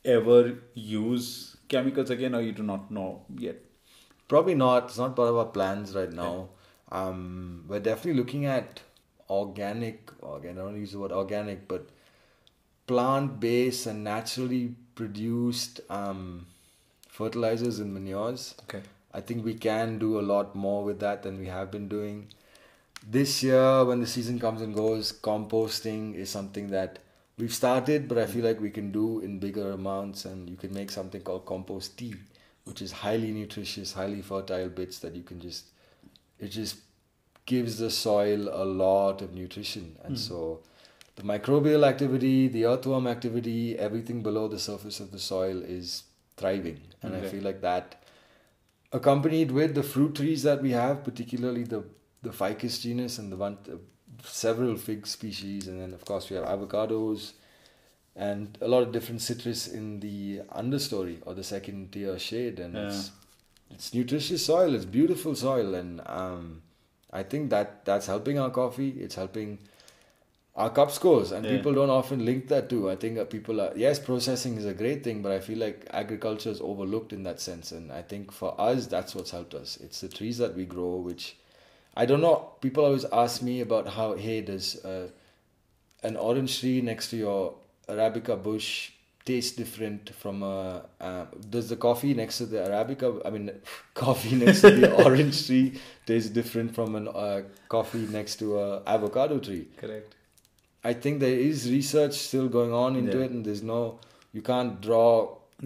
ever 0.05 0.39
use 0.73 1.57
chemicals 1.67 2.09
again, 2.09 2.33
or 2.35 2.41
you 2.41 2.53
do 2.53 2.63
not 2.63 2.89
know 2.89 3.09
yet? 3.47 3.57
Probably 4.29 4.55
not. 4.55 4.85
It's 4.85 4.97
not 4.97 5.15
part 5.15 5.27
of 5.29 5.35
our 5.35 5.51
plans 5.59 5.93
right 5.93 6.13
now. 6.23 6.49
Um, 6.89 7.65
we're 7.67 7.81
definitely 7.81 8.19
looking 8.21 8.45
at 8.45 8.79
organic. 9.29 10.09
Again, 10.23 10.57
I 10.57 10.61
don't 10.61 10.77
use 10.77 10.93
the 10.93 10.99
word 10.99 11.11
organic, 11.11 11.67
but 11.67 11.89
plant-based 12.87 13.85
and 13.87 14.03
naturally 14.03 14.75
produced 14.95 15.81
um, 15.89 16.45
fertilizers 17.07 17.79
and 17.79 17.93
manures. 17.93 18.55
Okay. 18.63 18.81
I 19.13 19.21
think 19.21 19.43
we 19.45 19.53
can 19.53 19.99
do 19.99 20.19
a 20.19 20.21
lot 20.21 20.55
more 20.55 20.83
with 20.83 20.99
that 20.99 21.23
than 21.23 21.39
we 21.39 21.47
have 21.47 21.71
been 21.71 21.87
doing. 21.87 22.27
This 23.05 23.43
year, 23.43 23.83
when 23.83 23.99
the 23.99 24.07
season 24.07 24.39
comes 24.39 24.61
and 24.61 24.75
goes, 24.75 25.11
composting 25.11 26.13
is 26.15 26.29
something 26.29 26.69
that 26.69 26.99
we've 27.37 27.53
started, 27.53 28.07
but 28.07 28.17
I 28.17 28.25
feel 28.25 28.45
like 28.45 28.61
we 28.61 28.69
can 28.69 28.91
do 28.91 29.19
in 29.19 29.39
bigger 29.39 29.71
amounts, 29.71 30.25
and 30.25 30.49
you 30.49 30.55
can 30.55 30.73
make 30.73 30.91
something 30.91 31.21
called 31.21 31.45
compost 31.45 31.97
tea, 31.97 32.15
which 32.65 32.81
is 32.81 32.91
highly 32.91 33.31
nutritious, 33.31 33.93
highly 33.93 34.21
fertile 34.21 34.69
bits 34.69 34.99
that 34.99 35.15
you 35.15 35.23
can 35.23 35.39
just, 35.41 35.65
it 36.39 36.49
just 36.49 36.77
gives 37.45 37.79
the 37.79 37.89
soil 37.89 38.49
a 38.49 38.63
lot 38.63 39.21
of 39.21 39.33
nutrition. 39.33 39.97
And 40.03 40.15
Mhm. 40.15 40.19
so 40.19 40.59
the 41.15 41.23
microbial 41.23 41.87
activity, 41.87 42.47
the 42.47 42.65
earthworm 42.65 43.07
activity, 43.07 43.77
everything 43.77 44.21
below 44.23 44.47
the 44.47 44.59
surface 44.59 44.99
of 44.99 45.11
the 45.11 45.19
soil 45.19 45.61
is 45.61 46.03
thriving. 46.37 46.79
And 47.03 47.15
I 47.15 47.21
feel 47.21 47.43
like 47.43 47.61
that 47.61 48.03
accompanied 48.91 49.51
with 49.51 49.75
the 49.75 49.83
fruit 49.83 50.15
trees 50.15 50.43
that 50.43 50.61
we 50.61 50.71
have, 50.71 51.03
particularly 51.03 51.63
the 51.63 51.83
the 52.23 52.31
ficus 52.31 52.79
genus 52.79 53.17
and 53.17 53.31
the 53.31 53.35
one 53.35 53.57
uh, 53.71 53.77
several 54.23 54.75
fig 54.75 55.07
species, 55.07 55.67
and 55.67 55.81
then 55.81 55.93
of 55.93 56.05
course 56.05 56.29
we 56.29 56.35
have 56.35 56.45
avocados 56.45 57.33
and 58.15 58.57
a 58.61 58.67
lot 58.67 58.83
of 58.83 58.91
different 58.91 59.21
citrus 59.21 59.67
in 59.67 59.99
the 60.01 60.41
understory 60.55 61.17
or 61.25 61.33
the 61.33 61.43
second 61.43 61.91
tier 61.91 62.19
shade, 62.19 62.59
and 62.59 62.75
it's 62.75 63.11
it's 63.69 63.93
nutritious 63.93 64.45
soil. 64.45 64.75
It's 64.75 64.85
beautiful 64.85 65.35
soil, 65.35 65.75
and 65.75 66.01
um, 66.05 66.61
I 67.11 67.23
think 67.23 67.49
that 67.49 67.85
that's 67.85 68.07
helping 68.07 68.37
our 68.37 68.49
coffee. 68.49 68.89
It's 68.89 69.15
helping 69.15 69.59
our 70.55 70.69
cup 70.69 70.91
scores, 70.91 71.31
and 71.31 71.45
Yeah. 71.45 71.57
people 71.57 71.73
don't 71.73 71.89
often 71.89 72.25
link 72.25 72.47
that 72.49 72.69
too. 72.69 72.89
I 72.89 72.95
think 72.95 73.29
people 73.29 73.61
are 73.61 73.71
yes, 73.75 73.99
processing 73.99 74.57
is 74.57 74.65
a 74.65 74.73
great 74.73 75.03
thing, 75.03 75.21
but 75.21 75.31
I 75.31 75.39
feel 75.39 75.57
like 75.57 75.87
agriculture 75.91 76.49
is 76.49 76.59
overlooked 76.61 77.13
in 77.13 77.23
that 77.23 77.39
sense, 77.39 77.71
and 77.71 77.91
I 77.91 78.01
think 78.01 78.31
for 78.31 78.59
us 78.59 78.87
that's 78.87 79.15
what's 79.15 79.31
helped 79.31 79.53
us. 79.53 79.77
It's 79.77 80.01
the 80.01 80.09
trees 80.09 80.37
that 80.39 80.55
we 80.55 80.65
grow, 80.65 80.95
which 80.97 81.37
I 81.95 82.05
don't 82.05 82.21
know. 82.21 82.51
People 82.61 82.85
always 82.85 83.05
ask 83.05 83.41
me 83.41 83.61
about 83.61 83.87
how 83.89 84.15
hey 84.15 84.41
does 84.41 84.83
uh, 84.85 85.09
an 86.03 86.17
orange 86.17 86.59
tree 86.59 86.81
next 86.81 87.09
to 87.11 87.17
your 87.17 87.53
arabica 87.87 88.41
bush 88.41 88.91
taste 89.25 89.55
different 89.57 90.13
from 90.15 90.41
a 90.43 90.83
uh, 90.99 91.25
does 91.49 91.69
the 91.69 91.75
coffee 91.75 92.13
next 92.13 92.37
to 92.39 92.45
the 92.45 92.57
arabica 92.57 93.21
i 93.25 93.29
mean 93.29 93.51
coffee 93.93 94.35
next 94.35 94.61
to 94.61 94.71
the 94.71 94.89
orange 95.03 95.45
tree 95.45 95.79
taste 96.05 96.33
different 96.33 96.73
from 96.73 96.95
an 96.95 97.07
uh, 97.07 97.41
coffee 97.69 98.07
next 98.07 98.37
to 98.37 98.57
a 98.59 98.81
avocado 98.87 99.39
tree 99.39 99.67
Correct. 99.77 100.15
I 100.83 100.93
think 100.93 101.19
there 101.19 101.39
is 101.49 101.69
research 101.71 102.13
still 102.27 102.47
going 102.57 102.73
on 102.73 102.95
into 103.01 103.17
Yeah. 103.17 103.25
it 103.25 103.31
and 103.31 103.45
there's 103.45 103.63
no 103.63 103.81
you 104.33 104.41
can't 104.41 104.73
draw 104.87 105.09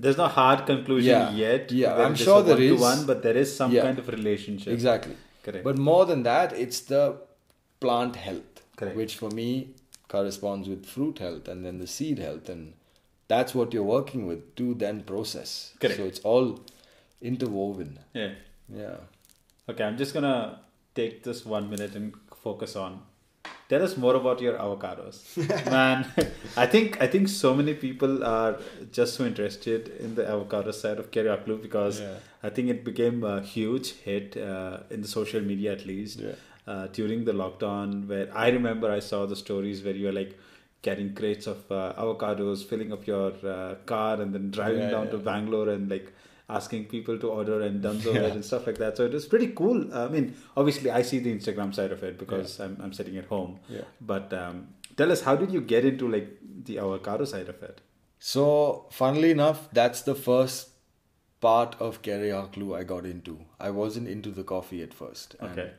There's 0.04 0.18
no 0.22 0.28
hard 0.28 0.62
conclusion 0.70 1.12
Yeah. 1.18 1.36
yet. 1.42 1.72
Yeah, 1.82 1.92
I'm 2.06 2.16
sure 2.22 2.40
there 2.48 2.62
is. 2.64 2.72
one-to-one, 2.72 3.06
but 3.10 3.20
there 3.26 3.38
is 3.44 3.50
some 3.60 3.72
Yeah. 3.76 3.84
kind 3.88 4.00
of 4.02 4.08
relationship. 4.16 4.74
exactly 4.78 5.16
Correct. 5.44 5.64
but 5.68 5.78
more 5.90 6.06
than 6.10 6.24
that 6.24 6.48
it's 6.64 6.80
the 6.94 7.04
plant 7.86 8.18
health 8.26 8.64
Correct. 8.82 8.98
which 9.02 9.14
for 9.22 9.30
me 9.40 9.48
corresponds 10.16 10.68
with 10.74 10.82
fruit 10.96 11.20
health 11.26 11.48
and 11.54 11.64
then 11.68 11.78
the 11.84 11.88
seed 11.96 12.20
health 12.26 12.50
and 12.56 12.74
that's 13.34 13.56
what 13.60 13.74
you're 13.78 13.90
working 14.00 14.28
with 14.32 14.42
to 14.60 14.66
then 14.84 15.00
process 15.14 15.54
Correct. 15.80 15.98
so 16.02 16.04
it's 16.12 16.20
all 16.32 16.48
interwoven 17.22 18.00
yeah. 18.14 18.32
yeah 18.84 18.98
Okay, 19.70 19.84
I'm 19.84 19.98
just 19.98 20.14
gonna 20.14 20.60
take 20.94 21.24
this 21.24 21.40
one 21.44 21.70
minute 21.72 21.96
and 21.96 22.14
focus 22.44 22.76
on. 22.76 23.02
Tell 23.68 23.84
us 23.84 23.98
more 23.98 24.16
about 24.16 24.42
your 24.42 24.54
avocados, 24.54 25.22
man. 25.72 26.06
I 26.58 26.66
think 26.68 27.02
I 27.02 27.08
think 27.08 27.28
so 27.30 27.54
many 27.56 27.74
people 27.74 28.24
are 28.24 28.58
just 28.92 29.16
so 29.16 29.26
interested 29.26 29.88
in 30.00 30.14
the 30.16 30.28
avocado 30.28 30.72
side 30.72 31.00
of 31.00 31.10
Kerehaklu 31.12 31.62
because 31.62 32.00
Yeah. 32.02 32.18
I 32.44 32.50
think 32.52 32.70
it 32.70 32.84
became 32.86 33.24
a 33.24 33.42
huge 33.42 33.94
hit 34.08 34.38
uh, 34.38 34.78
in 34.92 35.02
the 35.02 35.08
social 35.08 35.42
media 35.42 35.72
at 35.78 35.86
least 35.92 36.20
yeah 36.20 36.36
uh, 36.68 36.88
during 37.00 37.26
the 37.26 37.34
lockdown. 37.34 38.08
Where 38.12 38.28
I 38.46 38.50
remember 38.50 38.92
I 38.92 39.00
saw 39.00 39.26
the 39.26 39.36
stories 39.36 39.84
where 39.88 39.96
you 39.96 40.06
were 40.12 40.18
like 40.20 40.38
carrying 40.84 41.16
crates 41.16 41.48
of 41.48 41.72
uh, 41.72 41.94
avocados, 42.06 42.64
filling 42.72 42.94
up 42.94 43.08
your 43.08 43.32
uh, 43.56 43.76
car, 43.94 44.22
and 44.22 44.32
then 44.36 44.52
driving 44.52 44.82
Yeah, 44.86 44.92
down 44.98 45.10
to. 45.16 45.18
Bangalore 45.32 45.70
and 45.70 45.90
like 45.96 46.14
asking 46.50 46.86
people 46.86 47.18
to 47.20 47.28
order 47.30 47.62
and 47.62 47.84
dunzo 47.84 48.14
Yeah. 48.16 48.22
it 48.28 48.34
and 48.34 48.46
stuff 48.46 48.68
like 48.68 48.78
that. 48.78 48.98
So 48.98 49.06
it 49.06 49.14
was 49.14 49.26
pretty 49.26 49.48
cool. 49.48 49.94
I 49.94 50.08
mean, 50.08 50.36
obviously, 50.56 50.92
I 50.92 51.02
see 51.02 51.20
the 51.20 51.34
Instagram 51.36 51.74
side 51.74 51.92
of 51.92 52.04
it 52.04 52.20
because 52.20 52.60
I'm, 52.60 52.78
I'm 52.82 52.94
sitting 52.94 53.18
at 53.18 53.26
home. 53.26 53.60
yeah 53.70 53.82
But 54.00 54.32
um, 54.34 54.68
tell 54.98 55.12
us, 55.12 55.22
how 55.22 55.36
did 55.36 55.52
you 55.52 55.62
get 55.62 55.86
into 55.86 56.08
like 56.08 56.38
the 56.66 56.78
avocado 56.80 57.26
side 57.26 57.50
of 57.50 57.62
it? 57.64 57.82
so 58.18 58.86
funnily 58.92 59.30
enough 59.32 59.68
that's 59.74 60.02
the 60.04 60.16
first 60.16 60.70
part 61.42 61.76
of 61.80 62.02
Kerehaklu 62.02 62.76
I 62.78 62.84
got 62.84 63.06
into 63.06 63.34
I 63.60 63.70
wasn't 63.70 64.08
into 64.08 64.32
the 64.32 64.44
coffee 64.44 64.82
at 64.84 64.94
first 64.94 65.36
Okay. 65.48 65.72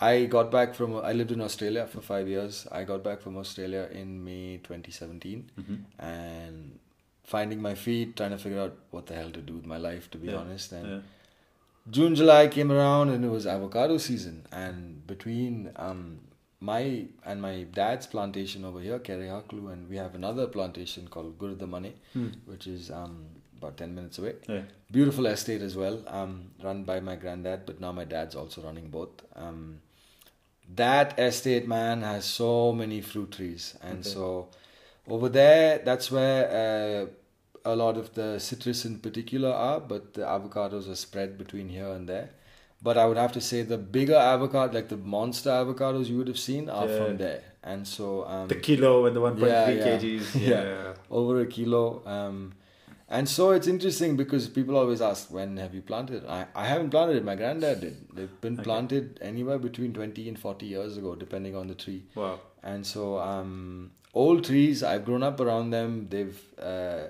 I 0.00 0.24
got 0.24 0.50
back 0.50 0.74
from 0.74 0.96
I 0.96 1.12
lived 1.12 1.30
in 1.30 1.40
Australia 1.40 1.86
for 1.86 2.00
5 2.00 2.28
years 2.28 2.66
I 2.72 2.82
got 2.82 3.04
back 3.04 3.20
from 3.22 3.36
Australia 3.38 3.88
in 3.92 4.24
May 4.24 4.58
2017 4.58 5.50
Mm-hmm. 5.60 5.74
and 6.00 6.78
finding 7.24 7.60
my 7.62 7.74
feet, 7.74 8.16
trying 8.16 8.30
to 8.30 8.38
figure 8.38 8.60
out 8.60 8.76
what 8.90 9.06
the 9.06 9.14
hell 9.14 9.30
to 9.30 9.40
do 9.40 9.54
with 9.54 9.66
my 9.66 9.76
life, 9.76 10.10
to 10.10 10.18
be 10.18 10.28
Yeah, 10.28 10.36
honest. 10.36 10.72
And 10.72 10.88
Yeah. 10.90 11.00
June, 11.90 12.14
July 12.14 12.48
came 12.48 12.70
around, 12.70 13.08
and 13.10 13.24
it 13.24 13.28
was 13.28 13.46
avocado 13.46 13.98
season. 13.98 14.46
And 14.52 15.06
between 15.06 15.70
um, 15.76 16.20
my 16.60 17.06
and 17.24 17.42
my 17.42 17.64
dad's 17.64 18.06
plantation 18.06 18.64
over 18.64 18.80
here, 18.80 18.98
Kerehaklu, 18.98 19.72
and 19.72 19.88
we 19.88 19.96
have 19.96 20.14
another 20.14 20.46
plantation 20.46 21.08
called 21.08 21.38
Gurudamane, 21.38 21.92
Hmm. 22.12 22.28
which 22.46 22.66
is 22.66 22.90
um, 22.90 23.26
about 23.58 23.76
10 23.76 23.94
minutes 23.94 24.18
away. 24.18 24.34
Yeah. 24.48 24.62
Beautiful 24.90 25.26
estate 25.26 25.62
as 25.62 25.76
well, 25.76 26.02
um, 26.06 26.50
run 26.62 26.84
by 26.84 27.00
my 27.00 27.16
granddad, 27.16 27.66
but 27.66 27.80
now 27.80 27.90
my 27.92 28.04
dad's 28.04 28.34
also 28.36 28.60
running 28.62 28.88
both. 28.88 29.24
Um, 29.34 29.80
that 30.74 31.18
estate, 31.18 31.66
man, 31.66 32.02
has 32.02 32.24
so 32.24 32.72
many 32.72 33.00
fruit 33.00 33.32
trees. 33.32 33.76
And 33.82 34.00
Okay. 34.00 34.08
so 34.08 34.48
over 35.08 35.28
there, 35.28 35.78
that's 35.78 36.10
where 36.10 37.06
uh, 37.64 37.70
a 37.72 37.74
lot 37.76 37.96
of 37.96 38.14
the 38.14 38.38
citrus 38.38 38.84
in 38.84 38.98
particular 38.98 39.50
are, 39.50 39.80
but 39.80 40.14
the 40.14 40.22
avocados 40.22 40.90
are 40.90 40.94
spread 40.96 41.38
between 41.38 41.68
here 41.68 41.88
and 41.88 42.08
there. 42.08 42.30
But 42.82 42.98
I 42.98 43.06
would 43.06 43.16
have 43.16 43.32
to 43.32 43.40
say 43.40 43.62
the 43.62 43.78
bigger 43.78 44.16
avocado, 44.16 44.72
like 44.74 44.88
the 44.88 44.96
monster 44.96 45.50
avocados 45.50 46.06
you 46.08 46.18
would 46.18 46.26
have 46.28 46.38
seen, 46.38 46.68
are 46.68 46.88
Yeah. 46.88 46.96
from 46.98 47.16
there. 47.18 47.42
And 47.62 47.86
so 47.86 48.24
um, 48.26 48.48
The 48.48 48.56
kilo 48.56 49.06
and 49.06 49.14
the 49.14 49.20
1.3 49.20 49.40
Yeah, 49.46 49.68
yeah. 49.70 49.98
kgs. 49.98 50.40
Yeah. 50.40 50.94
Over 51.10 51.40
a 51.42 51.46
kilo. 51.46 52.02
Um, 52.04 52.54
and 53.08 53.28
so 53.28 53.50
it's 53.52 53.68
interesting 53.68 54.16
because 54.16 54.48
people 54.48 54.76
always 54.76 55.00
ask, 55.00 55.30
when 55.32 55.58
have 55.58 55.74
you 55.74 55.82
planted? 55.82 56.24
I, 56.26 56.46
I 56.56 56.66
haven't 56.66 56.90
planted 56.90 57.16
it, 57.16 57.24
my 57.24 57.36
granddad 57.36 57.80
did. 57.82 57.96
They've 58.16 58.40
been 58.40 58.54
Okay. 58.54 58.64
planted 58.64 59.18
anywhere 59.22 59.58
between 59.58 59.92
20 59.92 60.28
and 60.28 60.38
40 60.38 60.66
years 60.66 60.96
ago, 60.96 61.14
depending 61.14 61.54
on 61.54 61.68
the 61.68 61.74
tree. 61.76 62.04
Wow. 62.16 62.40
And 62.64 62.84
so, 62.84 63.18
um, 63.18 63.92
old 64.14 64.44
trees, 64.44 64.82
I've 64.82 65.04
grown 65.04 65.22
up 65.22 65.40
around 65.40 65.70
them. 65.70 66.08
They've, 66.08 66.40
uh, 66.60 67.04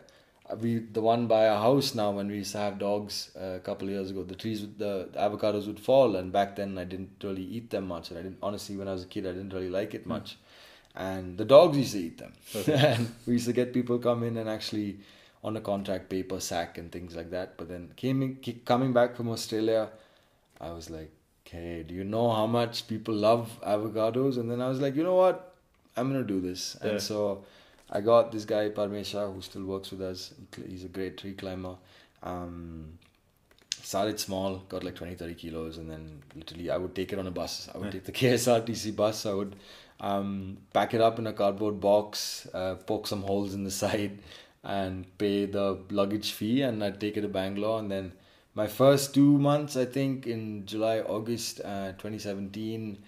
we, 0.61 0.79
the 0.79 1.01
one 1.01 1.27
by 1.27 1.49
our 1.49 1.61
house 1.61 1.95
now, 1.95 2.11
when 2.11 2.29
we 2.29 2.37
used 2.37 2.53
to 2.53 2.59
have 2.59 2.79
dogs 2.79 3.31
uh, 3.41 3.55
a 3.57 3.61
couple 3.61 3.89
of 3.89 3.95
years 3.95 4.11
ago, 4.11 4.23
the 4.23 4.35
trees, 4.35 4.63
the, 4.63 5.09
the 5.13 5.19
avocados 5.19 5.67
would 5.67 5.81
fall. 5.81 6.17
And 6.17 6.33
back 6.33 6.57
then, 6.57 6.79
I 6.79 6.85
didn't 6.85 7.23
really 7.23 7.43
eat 7.43 7.71
them 7.71 7.89
much. 7.89 8.11
And 8.11 8.19
I 8.19 8.23
didn't, 8.23 8.39
honestly, 8.43 8.77
when 8.77 8.89
I 8.89 8.93
was 8.93 9.05
a 9.05 9.07
kid, 9.07 9.27
I 9.27 9.33
didn't 9.33 9.53
really 9.53 9.71
like 9.71 9.95
it 9.95 10.07
much. 10.07 10.37
And 10.95 11.39
the 11.39 11.45
dogs 11.45 11.77
used 11.79 11.93
to 11.93 12.01
eat 12.01 12.19
them. 12.19 12.33
And 12.69 13.15
we 13.27 13.35
used 13.35 13.47
to 13.47 13.53
get 13.53 13.73
people 13.73 13.99
come 13.99 14.23
in 14.23 14.37
and 14.37 14.49
actually 14.49 14.99
on 15.43 15.57
a 15.57 15.61
contract 15.61 16.09
paper 16.09 16.39
sack 16.39 16.79
and 16.79 16.93
things 16.93 17.17
like 17.17 17.31
that. 17.31 17.57
But 17.57 17.69
then 17.69 17.93
came 17.97 18.23
in, 18.23 18.37
coming 18.65 18.93
back 18.93 19.17
from 19.17 19.29
Australia, 19.31 19.89
I 20.61 20.71
was 20.71 20.91
like, 20.91 21.11
"Okay, 21.47 21.83
do 21.83 21.95
you 21.95 22.05
know 22.05 22.31
how 22.31 22.47
much 22.47 22.87
people 22.87 23.15
love 23.15 23.59
avocados?" 23.67 24.39
And 24.39 24.51
then 24.51 24.61
I 24.61 24.69
was 24.69 24.81
like, 24.81 24.95
"You 24.95 25.03
know 25.03 25.17
what? 25.17 25.52
I'm 25.97 26.11
gonna 26.11 26.25
do 26.25 26.41
this." 26.41 26.77
Yeah. 26.83 26.91
And 26.91 27.03
so 27.03 27.45
I 27.91 28.01
got 28.01 28.33
this 28.33 28.45
guy 28.45 28.71
Parmesha 28.71 29.33
who 29.33 29.41
still 29.43 29.65
works 29.65 29.91
with 29.91 30.03
us. 30.03 30.35
He's 30.67 30.85
a 30.85 30.89
great 30.89 31.19
tree 31.19 31.35
climber. 31.35 31.77
Um, 32.23 32.99
started 33.83 34.19
small, 34.19 34.59
got 34.69 34.85
like 34.85 34.95
20, 34.95 35.17
30 35.17 35.35
kilos, 35.35 35.79
and 35.79 35.91
then 35.91 36.23
literally 36.35 36.71
I 36.71 36.77
would 36.77 36.95
take 36.95 37.13
it 37.13 37.19
on 37.19 37.27
a 37.27 37.31
bus. 37.31 37.69
I 37.75 37.79
would 37.79 37.93
take 37.93 38.05
the 38.05 38.13
KSRTC 38.21 38.97
bus. 38.97 39.27
I 39.27 39.33
would 39.33 39.57
um, 40.01 40.59
pack 40.73 40.95
it 40.95 41.01
up 41.01 41.19
in 41.19 41.27
a 41.27 41.33
cardboard 41.33 41.81
box, 41.81 42.47
uh, 42.55 42.77
poke 42.77 43.07
some 43.07 43.23
holes 43.23 43.55
in 43.55 43.65
the 43.65 43.71
side, 43.83 44.19
and 44.65 45.07
pay 45.19 45.47
the 45.47 45.79
luggage 45.91 46.33
fee, 46.33 46.63
and 46.63 46.83
I'd 46.83 47.01
take 47.01 47.17
it 47.17 47.23
to 47.23 47.29
Bangalore. 47.29 47.81
And 47.81 47.91
then 47.91 48.13
my 48.55 48.67
first 48.67 49.15
two 49.15 49.39
months, 49.39 49.77
I 49.77 49.85
think 49.85 50.27
in 50.27 50.65
July, 50.67 51.01
August 51.01 51.61
uh, 51.65 51.93
2017, 51.93 53.03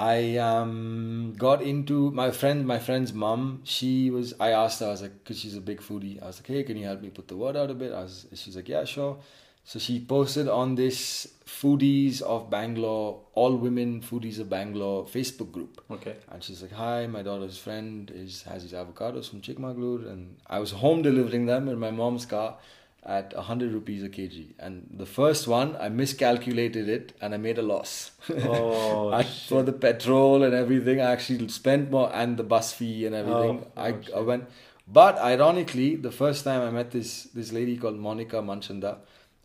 I 0.00 0.38
um, 0.38 1.34
got 1.36 1.60
into 1.60 2.10
my 2.12 2.30
friend, 2.30 2.66
my 2.66 2.78
friend's 2.78 3.12
mom. 3.12 3.60
She 3.64 4.10
was. 4.10 4.32
I 4.40 4.52
asked 4.52 4.80
her. 4.80 4.86
I 4.86 4.90
was 4.92 5.02
like, 5.02 5.12
because 5.22 5.38
she's 5.38 5.56
a 5.58 5.60
big 5.60 5.82
foodie. 5.82 6.22
I 6.22 6.28
was 6.28 6.38
like, 6.38 6.46
hey, 6.46 6.62
can 6.62 6.78
you 6.78 6.86
help 6.86 7.02
me 7.02 7.10
put 7.10 7.28
the 7.28 7.36
word 7.36 7.54
out 7.54 7.70
a 7.70 7.74
bit? 7.74 7.92
I 7.92 8.04
was. 8.04 8.26
She's 8.32 8.56
like, 8.56 8.70
yeah, 8.70 8.84
sure. 8.84 9.18
So 9.64 9.78
she 9.78 10.00
posted 10.00 10.48
on 10.48 10.74
this 10.74 11.28
foodies 11.46 12.22
of 12.22 12.48
Bangalore, 12.48 13.20
all 13.34 13.54
women 13.56 14.00
foodies 14.00 14.38
of 14.38 14.48
Bangalore 14.48 15.04
Facebook 15.04 15.52
group. 15.52 15.84
Okay. 15.90 16.16
And 16.30 16.42
she's 16.42 16.62
like, 16.62 16.72
"Hi, 16.72 17.06
my 17.06 17.20
daughter's 17.20 17.58
friend 17.58 18.10
is 18.10 18.42
has 18.44 18.62
these 18.62 18.72
avocados 18.72 19.28
from 19.28 19.42
Chikmagalur, 19.42 20.10
and 20.10 20.36
I 20.46 20.60
was 20.60 20.70
home 20.70 21.02
delivering 21.02 21.44
them 21.44 21.68
in 21.68 21.78
my 21.78 21.90
mom's 21.90 22.24
car 22.24 22.56
at 23.04 23.32
hundred 23.32 23.72
rupees 23.72 24.02
a 24.02 24.08
kg. 24.08 24.48
And 24.58 24.86
the 24.92 25.06
first 25.06 25.48
one, 25.48 25.76
I 25.76 25.88
miscalculated 25.88 26.88
it, 26.88 27.12
and 27.20 27.34
I 27.34 27.38
made 27.38 27.58
a 27.58 27.62
loss. 27.62 28.12
Oh, 28.44 29.08
I, 29.12 29.22
for 29.22 29.62
the 29.62 29.72
petrol 29.72 30.42
and 30.42 30.54
everything, 30.54 31.00
I 31.00 31.10
actually 31.10 31.48
spent 31.48 31.90
more, 31.90 32.10
and 32.14 32.36
the 32.36 32.42
bus 32.42 32.72
fee 32.72 33.06
and 33.06 33.14
everything. 33.14 33.64
Oh, 33.76 33.80
I, 33.80 33.94
oh. 34.12 34.18
I 34.18 34.20
went. 34.20 34.44
But 34.86 35.18
ironically, 35.18 35.96
the 35.96 36.10
first 36.10 36.44
time 36.44 36.62
I 36.62 36.70
met 36.70 36.90
this 36.90 37.24
this 37.24 37.52
lady 37.52 37.76
called 37.76 37.96
Monica 37.96 38.42
Manchanda, 38.42 38.98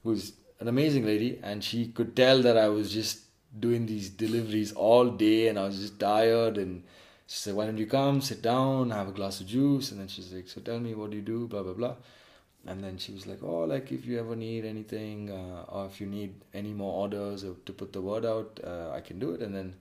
who's 0.03 0.33
an 0.59 0.67
amazing 0.67 1.05
lady, 1.05 1.39
and 1.43 1.63
she 1.63 1.87
could 1.87 2.15
tell 2.15 2.41
that 2.41 2.57
I 2.57 2.67
was 2.67 2.91
just 2.91 3.19
doing 3.57 3.85
these 3.85 4.09
deliveries 4.09 4.73
all 4.73 5.09
day, 5.09 5.47
and 5.47 5.57
I 5.57 5.65
was 5.65 5.79
just 5.79 5.99
tired. 5.99 6.57
And 6.57 6.83
she 7.27 7.37
said, 7.37 7.55
"Why 7.55 7.65
don't 7.67 7.77
you 7.77 7.87
come, 7.87 8.21
sit 8.21 8.41
down, 8.41 8.89
have 8.89 9.07
a 9.07 9.11
glass 9.11 9.39
of 9.39 9.47
juice?" 9.47 9.91
And 9.91 10.01
then 10.01 10.07
she's 10.07 10.33
like, 10.33 10.49
"So 10.49 10.59
tell 10.61 10.79
me, 10.79 10.93
what 10.93 11.11
do 11.11 11.17
you 11.17 11.23
do?" 11.23 11.47
Blah 11.47 11.63
blah 11.63 11.73
blah. 11.73 11.95
And 12.67 12.83
then 12.83 12.97
she 12.97 13.11
was 13.11 13.27
like, 13.27 13.43
"Oh, 13.43 13.63
like 13.65 13.91
if 13.91 14.05
you 14.05 14.19
ever 14.19 14.35
need 14.35 14.65
anything, 14.65 15.29
uh, 15.29 15.65
or 15.69 15.85
if 15.85 16.01
you 16.01 16.07
need 16.07 16.33
any 16.53 16.73
more 16.73 16.93
orders 17.03 17.43
or 17.43 17.55
to 17.65 17.73
put 17.73 17.93
the 17.93 18.01
word 18.01 18.25
out, 18.25 18.59
uh, 18.63 18.89
I 18.91 19.01
can 19.01 19.19
do 19.19 19.31
it." 19.31 19.41
And 19.41 19.55
then 19.55 19.75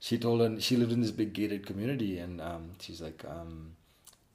she 0.00 0.18
told 0.18 0.40
her 0.40 0.60
she 0.60 0.76
lived 0.76 0.92
in 0.92 1.00
this 1.02 1.10
big 1.10 1.32
gated 1.32 1.66
community, 1.66 2.18
and 2.18 2.40
um, 2.40 2.70
she's 2.80 3.00
like, 3.02 3.24
um, 3.28 3.72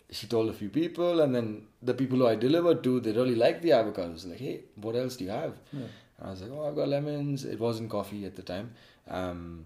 she 0.09 0.27
told 0.27 0.49
a 0.49 0.53
few 0.53 0.69
people, 0.69 1.21
and 1.21 1.35
then 1.35 1.63
the 1.81 1.93
people 1.93 2.19
who 2.19 2.27
I 2.27 2.35
delivered 2.35 2.83
to, 2.83 2.99
they 2.99 3.11
really 3.11 3.35
liked 3.35 3.61
the 3.61 3.71
avocados. 3.71 4.27
Like, 4.29 4.39
hey, 4.39 4.61
what 4.75 4.95
else 4.95 5.17
do 5.17 5.25
you 5.25 5.31
have? 5.31 5.57
Yeah. 5.73 5.81
And 6.19 6.27
I 6.27 6.31
was 6.31 6.41
like, 6.41 6.51
oh, 6.51 6.67
I've 6.67 6.75
got 6.75 6.87
lemons. 6.87 7.45
It 7.45 7.59
wasn't 7.59 7.89
coffee 7.89 8.25
at 8.25 8.35
the 8.35 8.41
time. 8.41 8.73
Um, 9.09 9.65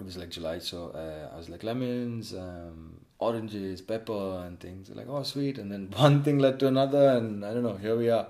it 0.00 0.04
was 0.06 0.16
like 0.16 0.30
July, 0.30 0.58
so 0.58 0.88
uh, 0.90 1.34
I 1.34 1.36
was 1.36 1.48
like 1.48 1.62
lemons, 1.62 2.34
um, 2.34 3.00
oranges, 3.18 3.80
pepper, 3.80 4.44
and 4.46 4.58
things. 4.58 4.90
Like, 4.90 5.06
oh, 5.08 5.22
sweet. 5.22 5.58
And 5.58 5.70
then 5.70 5.92
one 5.96 6.22
thing 6.22 6.38
led 6.38 6.58
to 6.60 6.66
another, 6.68 7.08
and 7.16 7.44
I 7.44 7.52
don't 7.54 7.62
know. 7.62 7.76
Here 7.76 7.96
we 7.96 8.08
are. 8.10 8.28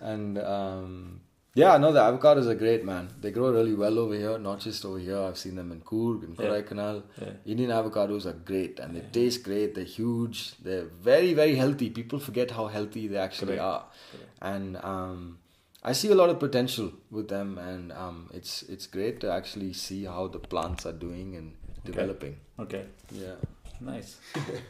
And 0.00 0.38
um, 0.38 1.20
yeah, 1.54 1.78
no, 1.78 1.90
the 1.90 2.00
avocados 2.00 2.46
are 2.46 2.54
great, 2.54 2.84
man. 2.84 3.08
They 3.20 3.30
grow 3.30 3.50
really 3.50 3.74
well 3.74 3.98
over 3.98 4.14
here, 4.14 4.38
not 4.38 4.60
just 4.60 4.84
over 4.84 4.98
here. 4.98 5.18
I've 5.18 5.38
seen 5.38 5.54
them 5.56 5.72
in 5.72 5.80
Coorg, 5.80 6.22
in 6.24 6.34
Yeah. 6.34 6.50
Kodaikanal. 6.50 7.02
Yeah. 7.20 7.30
Indian 7.46 7.70
avocados 7.70 8.26
are 8.26 8.34
great, 8.34 8.78
and 8.78 8.94
they 8.94 9.00
taste 9.10 9.42
great. 9.42 9.74
They're 9.74 9.84
huge. 9.84 10.54
They're 10.62 10.84
very, 10.84 11.32
very 11.32 11.54
healthy. 11.54 11.88
People 11.90 12.18
forget 12.18 12.50
how 12.50 12.66
healthy 12.66 13.08
they 13.08 13.16
actually 13.16 13.56
Correct. 13.56 13.62
are, 13.62 13.84
Correct. 14.12 14.30
and 14.42 14.76
um, 14.84 15.38
I 15.86 15.92
see 15.92 16.10
a 16.10 16.16
lot 16.16 16.30
of 16.30 16.40
potential 16.40 16.92
with 17.12 17.28
them, 17.28 17.58
and 17.58 17.92
um, 17.92 18.28
it's 18.34 18.62
it's 18.64 18.88
great 18.88 19.20
to 19.20 19.30
actually 19.32 19.72
see 19.72 20.04
how 20.04 20.26
the 20.26 20.40
plants 20.40 20.84
are 20.84 20.92
doing 20.92 21.36
and 21.36 21.54
developing. 21.84 22.36
Okay. 22.58 22.86
Yeah. 23.12 23.36
Nice. 23.80 24.16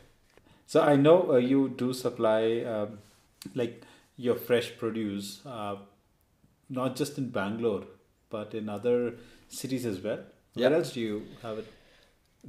so 0.66 0.82
I 0.82 0.96
know 0.96 1.32
uh, 1.32 1.36
you 1.36 1.70
do 1.70 1.94
supply 1.94 2.60
um, 2.74 2.98
like 3.54 3.84
your 4.18 4.34
fresh 4.34 4.76
produce, 4.76 5.40
uh, 5.46 5.76
not 6.68 6.96
just 6.96 7.16
in 7.16 7.30
Bangalore, 7.30 7.84
but 8.28 8.54
in 8.54 8.68
other 8.68 9.14
cities 9.48 9.86
as 9.86 10.00
well. 10.00 10.20
Yeah. 10.54 10.68
Where 10.68 10.78
else 10.78 10.92
do 10.92 11.00
you 11.00 11.22
have 11.42 11.58
it? 11.58 11.72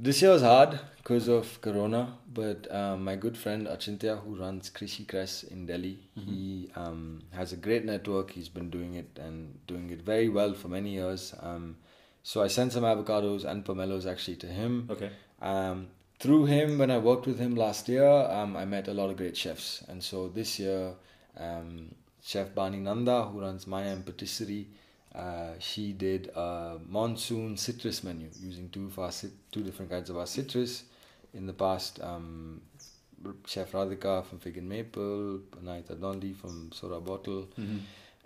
This 0.00 0.22
year 0.22 0.30
was 0.30 0.42
hard 0.42 0.78
because 0.98 1.26
of 1.26 1.60
Corona, 1.60 2.18
but 2.32 2.72
um, 2.72 3.02
my 3.02 3.16
good 3.16 3.36
friend 3.36 3.66
Achintya, 3.66 4.22
who 4.22 4.36
runs 4.36 4.70
Krishi 4.70 5.08
Cress 5.08 5.42
in 5.42 5.66
Delhi, 5.66 5.98
he 6.14 6.70
um, 6.76 7.24
has 7.32 7.52
a 7.52 7.56
great 7.56 7.84
network. 7.84 8.30
He's 8.30 8.48
been 8.48 8.70
doing 8.70 8.94
it 8.94 9.18
and 9.20 9.58
doing 9.66 9.90
it 9.90 10.02
very 10.02 10.28
well 10.28 10.54
for 10.54 10.68
many 10.68 10.90
years. 10.90 11.34
Um, 11.40 11.78
so 12.22 12.44
I 12.44 12.46
sent 12.46 12.74
some 12.74 12.84
avocados 12.84 13.44
and 13.44 13.64
pomelos 13.64 14.06
actually 14.06 14.36
to 14.36 14.46
him. 14.46 14.86
Okay. 14.88 15.10
Um, 15.42 15.88
through 16.20 16.44
him, 16.44 16.78
when 16.78 16.92
I 16.92 16.98
worked 16.98 17.26
with 17.26 17.40
him 17.40 17.56
last 17.56 17.88
year, 17.88 18.08
um, 18.08 18.56
I 18.56 18.66
met 18.66 18.86
a 18.86 18.94
lot 18.94 19.10
of 19.10 19.16
great 19.16 19.36
chefs. 19.36 19.82
And 19.88 20.00
so 20.00 20.28
this 20.28 20.60
year, 20.60 20.92
um, 21.36 21.92
Chef 22.22 22.54
Bani 22.54 22.78
Nanda, 22.78 23.24
who 23.24 23.40
runs 23.40 23.64
Miam 23.66 24.04
Patisserie, 24.04 24.68
uh, 25.18 25.54
she 25.58 25.92
did 25.92 26.28
a 26.34 26.78
monsoon 26.88 27.56
citrus 27.56 28.04
menu 28.04 28.28
using 28.40 28.68
two 28.70 28.90
our 28.98 29.10
two 29.52 29.62
different 29.62 29.90
kinds 29.90 30.10
of 30.10 30.16
our 30.16 30.26
citrus. 30.26 30.84
In 31.34 31.46
the 31.46 31.52
past, 31.52 32.00
um, 32.02 32.60
Chef 33.46 33.72
Radhika 33.72 34.24
from 34.24 34.38
Fig 34.38 34.56
and 34.58 34.68
Maple, 34.68 35.40
Anahita 35.60 35.96
Dhondy 35.96 36.34
from 36.34 36.70
Soda 36.72 37.00
Bottle, 37.00 37.48
Mm-hmm. 37.58 37.78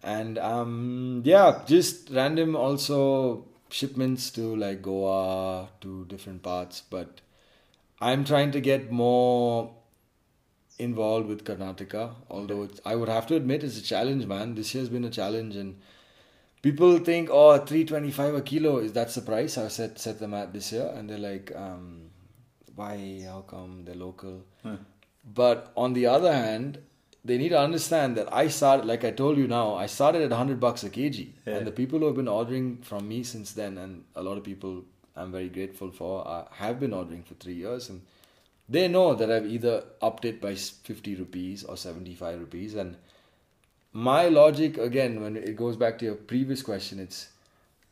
and 0.03 0.39
um, 0.39 1.23
yeah, 1.25 1.63
just 1.67 2.11
random 2.11 2.55
also 2.55 3.47
shipments 3.71 4.31
to 4.33 4.55
like 4.55 4.83
Goa 4.83 5.69
to 5.81 6.05
different 6.07 6.43
parts. 6.43 6.83
But 6.91 7.23
I'm 8.01 8.25
trying 8.25 8.53
to 8.53 8.61
get 8.61 8.93
more 8.93 9.73
involved 10.79 11.27
with 11.29 11.45
Karnataka. 11.45 12.15
Although 12.31 12.63
it's, 12.65 12.81
I 12.85 12.97
would 12.97 13.09
have 13.09 13.27
to 13.29 13.37
admit 13.37 13.65
it's 13.65 13.79
a 13.79 13.83
challenge, 13.83 14.27
man. 14.27 14.55
This 14.55 14.75
year's 14.75 14.89
been 14.91 15.05
a 15.05 15.11
challenge, 15.11 15.57
and 15.57 15.79
people 16.63 16.99
think, 16.99 17.29
oh, 17.31 17.59
325 17.59 18.35
a 18.35 18.41
kilo 18.43 18.79
is 18.79 18.93
that's 18.93 19.17
the 19.17 19.21
price 19.23 19.59
I 19.59 19.69
set 19.69 19.99
set 19.99 20.19
them 20.19 20.35
at 20.35 20.53
this 20.53 20.73
year, 20.73 20.91
and 20.95 21.11
they're 21.11 21.19
like, 21.19 21.53
um, 21.55 22.11
why? 22.75 23.23
How 23.27 23.43
come 23.43 23.85
they're 23.85 23.95
local? 23.95 24.45
Huh. 24.63 24.77
But 25.25 25.73
on 25.77 25.93
the 25.93 26.07
other 26.07 26.33
hand, 26.33 26.79
they 27.25 27.39
need 27.39 27.51
to 27.51 27.59
understand 27.59 28.17
that 28.17 28.33
I 28.33 28.49
started, 28.49 28.87
like 28.87 29.05
I 29.05 29.11
told 29.13 29.39
you 29.39 29.47
now, 29.47 29.75
I 29.75 29.87
started 29.87 30.23
at 30.23 30.31
100 30.31 30.59
bucks 30.59 30.83
a 30.83 30.91
kg. 30.91 31.29
Yeah. 31.47 31.57
And 31.57 31.67
the 31.67 31.73
people 31.73 32.01
who 32.01 32.07
have 32.07 32.17
been 32.17 32.29
ordering 32.29 32.79
from 32.79 33.07
me 33.07 33.23
since 33.23 33.53
then, 33.53 33.79
and 33.79 34.05
a 34.17 34.23
lot 34.23 34.39
of 34.39 34.45
people 34.45 34.85
I'm 35.15 35.31
very 35.31 35.49
grateful 35.49 35.91
for, 35.93 36.27
uh, 36.27 36.47
have 36.53 36.81
been 36.81 36.93
ordering 36.93 37.23
for 37.23 37.35
three 37.35 37.55
years. 37.55 37.89
And 37.91 38.03
they 38.69 38.89
know 38.89 39.15
that 39.15 39.31
I've 39.31 39.47
either 39.47 39.85
upped 40.01 40.25
it 40.25 40.41
by 40.41 40.55
50 40.57 41.15
rupees 41.17 41.63
or 41.63 41.77
75 41.77 42.41
rupees. 42.41 42.75
And 42.75 42.97
my 43.93 44.29
logic, 44.29 44.79
again, 44.79 45.21
when 45.23 45.37
it 45.37 45.57
goes 45.57 45.77
back 45.77 45.99
to 45.99 46.05
your 46.05 46.15
previous 46.15 46.63
question, 46.63 46.99
it's 46.99 47.29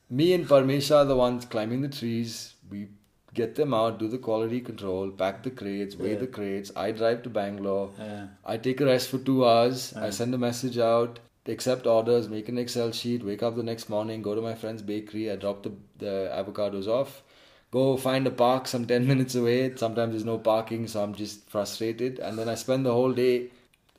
me 0.09 0.33
and 0.33 0.47
Parmesha 0.47 0.97
are 0.97 1.05
the 1.05 1.17
ones 1.17 1.45
climbing 1.45 1.83
the 1.83 1.89
trees. 1.89 2.55
We 2.71 2.89
get 3.35 3.55
them 3.55 3.73
out, 3.75 3.99
do 3.99 4.09
the 4.09 4.19
quality 4.19 4.61
control, 4.61 5.11
pack 5.11 5.43
the 5.43 5.51
crates, 5.51 5.95
weigh 5.97 6.13
Yeah. 6.15 6.19
the 6.21 6.27
crates. 6.27 6.73
I 6.75 6.91
drive 6.93 7.23
to 7.25 7.31
Bangalore. 7.31 7.91
Yeah. 7.99 8.27
I 8.45 8.57
take 8.57 8.81
a 8.81 8.87
rest 8.87 9.09
for 9.09 9.19
two 9.19 9.47
hours. 9.47 9.93
I 9.95 10.11
send 10.11 10.35
a 10.35 10.39
message 10.39 10.79
out, 10.79 11.21
accept 11.47 11.87
orders, 11.87 12.29
make 12.29 12.49
an 12.49 12.59
Excel 12.59 12.91
sheet, 12.93 13.25
wake 13.25 13.43
up 13.43 13.55
the 13.57 13.63
next 13.63 13.89
morning, 13.89 14.23
go 14.23 14.35
to 14.35 14.41
my 14.43 14.55
friend's 14.55 14.83
bakery. 14.83 15.31
I 15.31 15.37
drop 15.37 15.63
the, 15.63 15.73
the 15.99 16.31
avocados 16.35 16.89
off, 16.89 17.23
go 17.71 17.97
find 17.97 18.27
a 18.27 18.31
park 18.33 18.67
some 18.67 18.85
10 18.87 19.07
minutes 19.07 19.35
away. 19.37 19.77
Sometimes 19.77 20.13
there's 20.13 20.25
no 20.25 20.39
parking, 20.39 20.89
so 20.89 21.03
I'm 21.03 21.15
just 21.15 21.49
frustrated. 21.49 22.19
And 22.19 22.37
then 22.39 22.49
I 22.49 22.57
spend 22.57 22.85
the 22.85 22.93
whole 22.93 23.13
day 23.13 23.51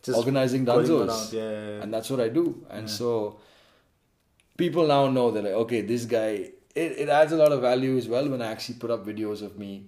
Just 0.04 0.18
organizing 0.18 0.66
Dunzos. 0.66 1.34
Yeah. 1.34 1.42
yeah, 1.42 1.50
yeah. 1.52 1.82
And 1.84 1.94
that's 1.94 2.10
what 2.10 2.20
I 2.20 2.30
do. 2.30 2.66
And 2.70 2.88
Yeah. 2.88 2.94
so 2.94 3.40
people 4.58 4.88
now 4.88 5.08
know 5.10 5.32
that, 5.32 5.44
like, 5.44 5.54
okay, 5.54 5.82
this 5.82 6.06
guy, 6.06 6.52
it, 6.76 6.92
it 7.04 7.10
adds 7.10 7.32
a 7.32 7.36
lot 7.36 7.52
of 7.52 7.62
value 7.62 7.98
as 7.98 8.08
well 8.08 8.28
when 8.30 8.42
I 8.42 8.48
actually 8.52 8.76
put 8.76 8.92
up 8.92 9.06
videos 9.06 9.42
of 9.42 9.58
me 9.58 9.86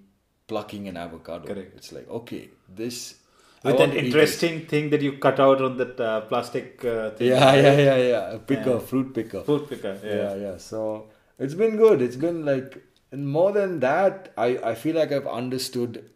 plucking 0.48 0.88
an 0.88 0.98
avocado. 0.98 1.48
Correct. 1.48 1.76
It's 1.76 1.92
like, 1.92 2.10
okay, 2.10 2.50
this. 2.70 3.16
With 3.64 3.80
an 3.80 3.92
to 3.92 3.96
eat 3.96 4.00
it. 4.00 4.06
interesting 4.08 4.66
thing 4.66 4.90
that 4.90 5.02
you 5.02 5.14
cut 5.18 5.40
out 5.40 5.62
on 5.62 5.78
that 5.78 6.00
uh, 6.00 6.22
plastic 6.22 6.84
uh, 6.84 7.12
thing. 7.12 7.30
Yeah, 7.30 7.54
yeah, 7.56 7.78
yeah, 7.78 7.98
yeah. 7.98 8.32
A 8.32 8.40
picker, 8.40 8.80
fruit 8.80 9.14
picker. 9.14 9.42
Fruit 9.42 9.70
picker. 9.70 9.98
Yeah. 10.04 10.16
yeah, 10.16 10.36
yeah. 10.36 10.58
So 10.58 11.08
it's 11.40 11.54
been 11.54 11.78
good. 11.78 12.02
It's 12.02 12.18
been 12.18 12.44
like, 12.46 12.84
and 13.12 13.26
more 13.28 13.54
than 13.54 13.80
that, 13.80 14.34
I, 14.38 14.58
I 14.72 14.76
feel 14.76 14.96
like 14.98 15.14
I've 15.14 15.28
understood 15.28 16.10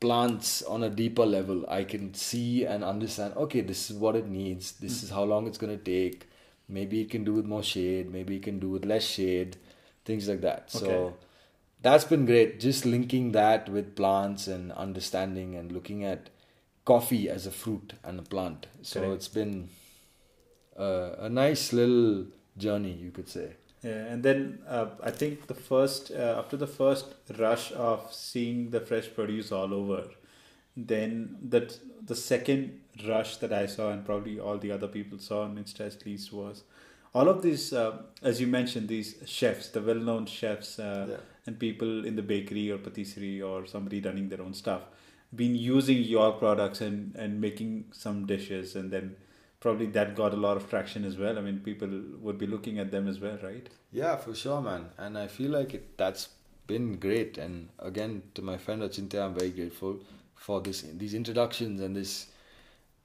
plants 0.00 0.62
on 0.62 0.82
a 0.82 0.90
deeper 0.90 1.24
level. 1.24 1.64
I 1.68 1.84
can 1.84 2.14
see 2.14 2.64
and 2.64 2.84
understand, 2.84 3.34
okay, 3.36 3.60
this 3.60 3.90
is 3.90 3.96
what 3.96 4.16
it 4.16 4.26
needs. 4.26 4.72
This 4.72 5.02
is 5.02 5.10
how 5.10 5.24
long 5.24 5.46
it's 5.46 5.58
going 5.58 5.76
to 5.76 5.82
take. 5.82 6.28
Maybe 6.68 7.00
it 7.00 7.10
can 7.10 7.24
do 7.24 7.34
with 7.34 7.46
more 7.46 7.62
shade. 7.62 8.12
Maybe 8.12 8.36
it 8.36 8.42
can 8.42 8.58
do 8.58 8.68
with 8.68 8.84
less 8.84 9.04
shade. 9.04 9.56
Things 10.04 10.28
like 10.28 10.40
that. 10.42 10.70
So 10.70 11.14
that's 11.82 12.04
been 12.04 12.26
great. 12.26 12.60
Just 12.60 12.84
linking 12.84 13.32
that 13.32 13.68
with 13.68 13.96
plants 13.96 14.46
and 14.46 14.72
understanding 14.72 15.54
and 15.54 15.72
looking 15.72 16.04
at 16.04 16.30
coffee 16.84 17.28
as 17.28 17.46
a 17.46 17.50
fruit 17.50 17.94
and 18.04 18.18
a 18.18 18.22
plant. 18.22 18.66
So 18.82 19.00
Correct. 19.00 19.14
it's 19.14 19.28
been 19.28 19.68
uh, 20.78 21.16
a 21.18 21.28
nice 21.28 21.72
little 21.72 22.26
journey, 22.56 22.92
you 22.92 23.10
could 23.10 23.28
say. 23.28 23.54
Yeah, 23.82 24.06
and 24.06 24.22
then 24.22 24.58
uh, 24.66 24.86
I 25.02 25.10
think 25.10 25.46
the 25.46 25.54
first 25.54 26.10
uh, 26.10 26.36
after 26.38 26.56
the 26.56 26.66
first 26.66 27.14
rush 27.38 27.72
of 27.72 28.12
seeing 28.12 28.70
the 28.70 28.80
fresh 28.80 29.12
produce 29.14 29.52
all 29.52 29.72
over, 29.72 30.04
then 30.76 31.36
that 31.42 31.78
the 32.04 32.14
second 32.16 32.80
rush 33.06 33.36
that 33.38 33.52
I 33.52 33.66
saw 33.66 33.90
and 33.90 34.04
probably 34.04 34.40
all 34.40 34.58
the 34.58 34.72
other 34.72 34.88
people 34.88 35.18
saw 35.18 35.42
on 35.42 35.56
Insta 35.56 35.86
at 35.86 36.04
least 36.06 36.32
was 36.32 36.64
all 37.14 37.28
of 37.28 37.42
these, 37.42 37.72
uh, 37.72 38.02
as 38.22 38.40
you 38.40 38.46
mentioned, 38.46 38.88
these 38.88 39.16
chefs, 39.24 39.68
the 39.70 39.80
well-known 39.80 40.26
chefs 40.26 40.78
uh, 40.78 41.06
Yeah. 41.08 41.16
and 41.46 41.58
people 41.58 42.04
in 42.04 42.16
the 42.16 42.22
bakery 42.22 42.70
or 42.70 42.78
patisserie 42.78 43.40
or 43.40 43.66
somebody 43.66 44.00
running 44.00 44.28
their 44.28 44.42
own 44.42 44.52
stuff, 44.54 44.82
been 45.34 45.54
using 45.54 45.98
your 46.02 46.32
products 46.32 46.80
and 46.80 47.14
and 47.16 47.40
making 47.40 47.86
some 47.92 48.26
dishes, 48.26 48.76
and 48.76 48.90
then 48.90 49.16
probably 49.66 49.86
that 49.86 50.14
got 50.14 50.32
a 50.32 50.36
lot 50.36 50.56
of 50.56 50.68
traction 50.70 51.04
as 51.04 51.16
well. 51.18 51.38
I 51.38 51.40
mean, 51.40 51.58
people 51.58 51.88
would 52.20 52.38
be 52.38 52.46
looking 52.46 52.78
at 52.78 52.92
them 52.92 53.08
as 53.08 53.18
well, 53.18 53.36
right? 53.42 53.68
Yeah, 53.90 54.14
for 54.14 54.32
sure, 54.32 54.60
man. 54.60 54.90
And 54.96 55.18
I 55.18 55.26
feel 55.26 55.50
like 55.50 55.74
it, 55.74 55.98
that's 55.98 56.28
been 56.68 56.98
great. 56.98 57.36
And 57.36 57.70
again, 57.80 58.22
to 58.34 58.42
my 58.42 58.58
friend 58.58 58.82
Achintya, 58.82 59.24
I'm 59.24 59.34
very 59.34 59.50
grateful 59.50 59.98
for 60.36 60.60
this 60.60 60.82
these 60.82 61.14
introductions 61.14 61.80
and 61.80 61.96
this. 61.96 62.26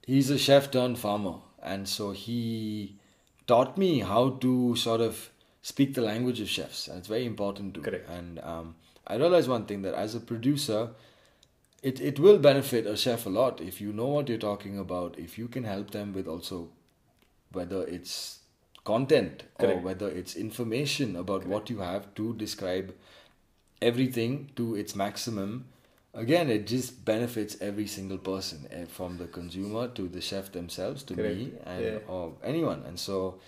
He's 0.05 0.29
a 0.29 0.37
chef 0.37 0.69
turned 0.75 0.99
farmer, 0.99 1.35
and 1.63 1.87
so 1.87 2.11
he 2.11 2.99
taught 3.47 3.77
me 3.77 3.91
how 4.11 4.23
to 4.45 4.75
sort 4.75 5.01
of 5.01 5.29
speak 5.63 5.95
the 5.95 6.01
language 6.01 6.41
of 6.41 6.49
chefs, 6.49 6.87
and 6.87 6.99
it's 6.99 7.07
very 7.07 7.25
important 7.25 7.73
to. 7.75 7.81
Correct. 7.81 8.09
And 8.09 8.39
um, 8.39 8.75
I 9.07 9.15
realized 9.15 9.49
one 9.49 9.65
thing 9.65 9.81
that 9.81 9.95
as 9.95 10.13
a 10.13 10.19
producer, 10.19 10.89
it, 11.81 11.99
it 11.99 12.19
will 12.19 12.37
benefit 12.37 12.85
a 12.85 12.95
chef 12.95 13.25
a 13.25 13.29
lot 13.29 13.59
if 13.61 13.81
you 13.81 13.91
know 13.91 14.07
what 14.07 14.29
you're 14.29 14.37
talking 14.37 14.77
about, 14.77 15.17
if 15.17 15.37
you 15.37 15.47
can 15.47 15.63
help 15.63 15.91
them 15.91 16.13
with 16.13 16.27
also 16.27 16.69
whether 17.51 17.83
it's 17.83 18.39
content 18.83 19.43
or 19.59 19.77
whether 19.77 20.09
it's 20.09 20.35
information 20.35 21.15
about 21.15 21.45
what 21.45 21.69
you 21.69 21.79
have 21.79 22.13
to 22.15 22.33
describe 22.35 22.93
everything 23.81 24.49
to 24.55 24.75
its 24.75 24.95
maximum. 24.95 25.65
Again, 26.13 26.49
it 26.49 26.67
just 26.67 27.05
benefits 27.05 27.57
every 27.61 27.87
single 27.87 28.17
person, 28.17 28.67
eh, 28.71 28.85
from 28.85 29.17
the 29.17 29.27
consumer 29.27 29.87
to 29.89 30.07
the 30.09 30.19
chef 30.19 30.51
themselves 30.51 31.03
to 31.03 31.15
Correct. 31.15 31.35
me 31.37 31.53
and 31.65 31.85
Yeah. 31.85 31.97
or 32.07 32.33
anyone. 32.43 32.83
And 32.85 32.99
so, 32.99 33.39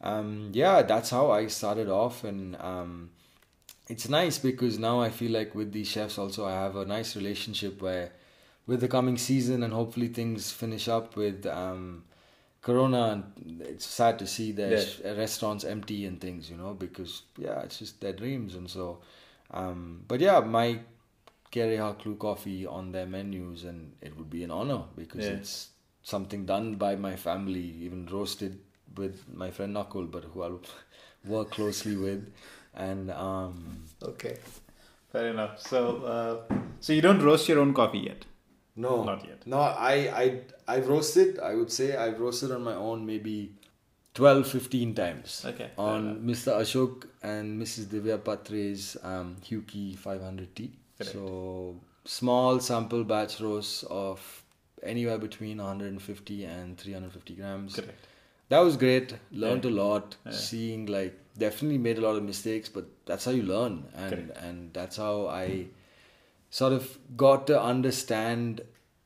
um, 0.00 0.50
yeah, 0.52 0.82
that's 0.82 1.10
how 1.10 1.30
I 1.30 1.46
started 1.46 1.88
off, 1.88 2.24
and 2.24 2.56
um, 2.56 3.10
it's 3.88 4.08
nice 4.08 4.38
because 4.38 4.78
now 4.78 5.00
I 5.00 5.10
feel 5.10 5.32
like 5.32 5.54
with 5.54 5.72
these 5.72 5.88
chefs 5.88 6.18
also 6.18 6.44
I 6.46 6.52
have 6.52 6.76
a 6.76 6.84
nice 6.84 7.16
relationship 7.16 7.80
where 7.80 8.12
with 8.66 8.80
the 8.80 8.88
coming 8.88 9.16
season 9.16 9.62
and 9.62 9.72
hopefully 9.72 10.08
things 10.08 10.50
finish 10.52 10.88
up 10.88 11.16
with 11.16 11.46
um, 11.46 12.04
Corona 12.60 13.22
and 13.36 13.62
it's 13.62 13.86
sad 13.86 14.18
to 14.18 14.26
see 14.26 14.52
their 14.52 14.76
Yeah. 14.76 14.82
sh- 14.82 15.00
restaurants 15.04 15.64
empty 15.64 16.04
and 16.04 16.20
things, 16.20 16.50
you 16.50 16.56
know, 16.56 16.74
because 16.74 17.22
yeah, 17.38 17.60
it's 17.62 17.78
just 17.78 18.00
their 18.00 18.12
dreams 18.12 18.54
and 18.54 18.68
so 18.68 18.98
um, 19.50 20.04
but 20.06 20.20
yeah, 20.20 20.40
my 20.40 20.80
Kerehaklu 21.50 22.18
coffee 22.18 22.66
on 22.66 22.92
their 22.92 23.06
menus 23.06 23.64
and 23.64 23.92
it 24.02 24.16
would 24.16 24.28
be 24.30 24.44
an 24.44 24.50
honor 24.50 24.82
because 24.96 25.28
Yeah. 25.28 25.34
it's 25.34 25.70
something 26.02 26.44
done 26.46 26.76
by 26.76 26.94
my 26.96 27.16
family, 27.16 27.60
even 27.80 28.06
roasted 28.06 28.58
with 28.96 29.24
my 29.32 29.50
friend 29.50 29.74
Nakul, 29.76 30.10
but 30.10 30.24
who 30.24 30.42
I'll 30.42 30.60
work 31.24 31.50
closely 31.52 31.96
with 31.96 32.30
and 32.74 33.10
um 33.10 33.77
Okay, 34.02 34.36
fair 35.12 35.28
enough. 35.28 35.60
So, 35.60 35.96
uh, 36.04 36.54
so 36.80 36.92
you 36.92 37.02
don't 37.02 37.20
roast 37.22 37.48
your 37.48 37.58
own 37.60 37.74
coffee 37.74 37.98
yet? 37.98 38.24
No, 38.76 39.02
Not 39.02 39.26
yet. 39.26 39.44
No, 39.44 39.58
I, 39.58 39.92
I, 40.22 40.40
I've 40.68 40.88
roasted. 40.88 41.40
I 41.40 41.54
would 41.56 41.72
say 41.72 41.96
I've 41.96 42.20
roasted 42.20 42.52
on 42.52 42.62
my 42.62 42.74
own 42.74 43.04
maybe 43.04 43.56
12, 44.14 44.46
15 44.46 44.94
times. 44.94 45.44
Okay, 45.44 45.70
On 45.76 46.20
Mr. 46.22 46.52
Ashok 46.60 47.06
and 47.22 47.60
Mrs. 47.60 47.86
Divya 47.86 48.22
Patre's 48.24 48.96
um, 49.02 49.36
Huky 49.42 49.98
500T. 49.98 50.70
Correct. 50.96 51.12
So 51.12 51.80
small 52.04 52.60
sample 52.60 53.02
batch 53.02 53.40
roast 53.40 53.82
of 53.90 54.44
anywhere 54.84 55.18
between 55.18 55.58
150 55.58 56.44
and 56.44 56.78
350 56.78 57.34
grams. 57.34 57.74
Correct. 57.74 58.06
That 58.48 58.60
was 58.60 58.76
great. 58.76 59.14
Learned 59.32 59.64
Yeah. 59.64 59.70
a 59.72 59.72
lot. 59.72 60.16
Yeah. 60.24 60.32
Seeing 60.32 60.86
like 60.86 61.18
definitely 61.38 61.78
made 61.78 61.98
a 61.98 62.00
lot 62.00 62.16
of 62.16 62.22
mistakes, 62.22 62.68
but 62.68 62.86
that's 63.06 63.24
how 63.24 63.30
you 63.30 63.42
learn, 63.42 63.84
and 63.94 64.10
Correct. 64.10 64.38
and 64.38 64.72
that's 64.72 64.96
how 64.96 65.28
I 65.28 65.66
sort 66.50 66.72
of 66.72 66.98
got 67.16 67.46
to 67.46 67.60
understand 67.60 68.62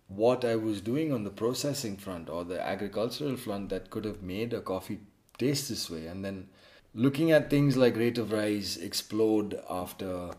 what 0.08 0.44
I 0.44 0.56
was 0.56 0.80
doing 0.80 1.12
on 1.12 1.24
the 1.24 1.30
processing 1.30 1.96
front 1.96 2.28
or 2.28 2.44
the 2.44 2.60
agricultural 2.60 3.36
front 3.36 3.70
that 3.70 3.90
could 3.90 4.04
have 4.04 4.22
made 4.22 4.52
a 4.52 4.60
coffee 4.60 5.00
taste 5.38 5.68
this 5.68 5.88
way, 5.90 6.06
and 6.06 6.24
then 6.24 6.48
looking 6.94 7.32
at 7.32 7.50
things 7.50 7.76
like 7.76 7.96
rate 7.96 8.18
of 8.18 8.32
rise 8.32 8.76
explode 8.76 9.60
after 9.70 10.30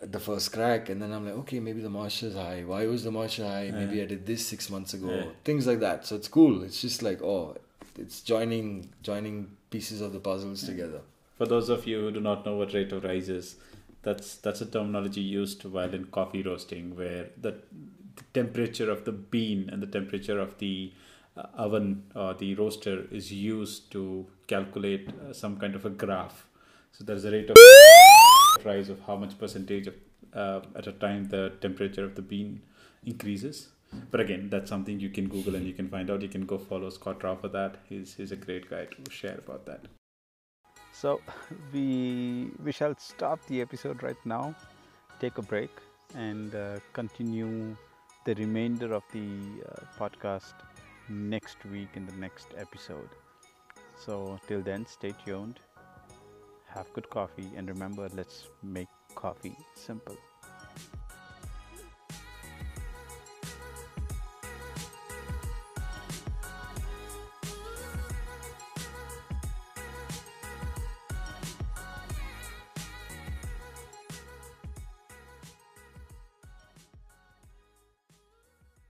the 0.00 0.20
first 0.20 0.52
crack. 0.52 0.88
And 0.88 1.00
then 1.00 1.12
i'm 1.12 1.24
like 1.24 1.34
okay 1.34 1.60
maybe 1.60 1.80
the 1.80 1.90
moisture 1.90 2.26
is 2.26 2.34
high. 2.34 2.62
Why 2.64 2.86
was 2.86 3.04
the 3.04 3.10
moisture 3.10 3.46
high? 3.46 3.70
Maybe 3.72 4.02
i 4.02 4.04
did 4.04 4.26
this 4.26 4.46
six 4.46 4.70
months 4.70 4.94
ago. 4.94 5.10
Yeah. 5.10 5.24
things 5.44 5.66
like 5.66 5.80
that. 5.80 6.06
So 6.06 6.16
it's 6.16 6.28
cool. 6.28 6.62
It's 6.62 6.80
just 6.80 7.02
like 7.02 7.22
oh 7.22 7.56
it's 7.98 8.20
joining 8.20 8.90
joining 9.02 9.56
pieces 9.74 10.00
of 10.06 10.12
the 10.16 10.22
puzzles 10.28 10.62
together 10.70 11.02
For 11.36 11.46
those 11.46 11.68
of 11.68 11.86
you 11.86 12.00
who 12.00 12.10
do 12.12 12.20
not 12.20 12.46
know 12.46 12.56
what 12.56 12.72
rate 12.74 12.92
of 12.92 13.04
rise 13.04 13.28
is, 13.28 13.56
that's 14.02 14.36
that's 14.36 14.60
a 14.60 14.66
terminology 14.66 15.20
used 15.20 15.64
while 15.64 15.92
in 15.92 16.04
coffee 16.16 16.42
roasting, 16.42 16.94
where 16.96 17.26
the, 17.46 17.54
the 18.18 18.24
temperature 18.32 18.88
of 18.90 19.04
the 19.04 19.12
bean 19.12 19.68
and 19.72 19.82
the 19.82 19.88
temperature 19.88 20.38
of 20.38 20.56
the 20.58 20.92
uh, 21.36 21.46
oven 21.56 22.04
or 22.14 22.34
the 22.34 22.54
roaster 22.54 23.06
is 23.10 23.32
used 23.32 23.90
to 23.90 24.26
calculate 24.46 25.08
uh, 25.08 25.32
some 25.32 25.56
kind 25.56 25.74
of 25.74 25.84
a 25.84 25.90
graph. 25.90 26.46
So 26.92 27.02
there's 27.02 27.24
a 27.24 27.32
rate 27.32 27.50
of 27.50 27.56
rise 28.64 28.88
of 28.88 29.00
how 29.00 29.16
much 29.16 29.36
percentage 29.36 29.88
of 29.88 29.94
uh, 30.32 30.60
at 30.76 30.86
a 30.86 30.92
time 30.92 31.28
the 31.28 31.52
temperature 31.60 32.04
of 32.04 32.14
the 32.14 32.22
bean 32.22 32.60
increases. 33.04 33.73
But 34.10 34.20
again, 34.20 34.48
that's 34.50 34.68
something 34.68 35.00
you 35.00 35.10
can 35.10 35.28
Google 35.28 35.54
and 35.54 35.66
you 35.66 35.72
can 35.72 35.88
find 35.88 36.10
out. 36.10 36.22
You 36.22 36.28
can 36.28 36.46
go 36.46 36.58
follow 36.58 36.90
Scott 36.90 37.22
Rao 37.22 37.36
for 37.36 37.48
that. 37.48 37.78
He's 37.88 38.14
he's 38.14 38.32
a 38.32 38.36
great 38.36 38.70
guy 38.70 38.86
to 38.86 39.10
share 39.10 39.38
about 39.38 39.66
that. 39.66 39.86
So 40.92 41.20
we 41.72 42.50
we 42.64 42.72
shall 42.72 42.96
stop 42.98 43.44
the 43.46 43.60
episode 43.60 44.02
right 44.02 44.24
now, 44.24 44.54
take 45.20 45.38
a 45.38 45.42
break, 45.42 45.70
and 46.14 46.54
uh, 46.54 46.78
continue 46.92 47.76
the 48.24 48.34
remainder 48.34 48.94
of 48.94 49.02
the 49.12 49.28
uh, 49.68 49.84
podcast 49.98 50.54
next 51.08 51.64
week 51.66 51.88
in 51.94 52.06
the 52.06 52.16
next 52.16 52.54
episode. 52.56 53.10
So 54.04 54.38
till 54.46 54.62
then, 54.62 54.86
stay 54.86 55.12
tuned. 55.24 55.60
Have 56.66 56.92
good 56.92 57.08
coffee, 57.10 57.50
and 57.56 57.68
remember, 57.68 58.08
let's 58.14 58.48
make 58.62 58.88
coffee 59.14 59.56
simple. 59.74 60.16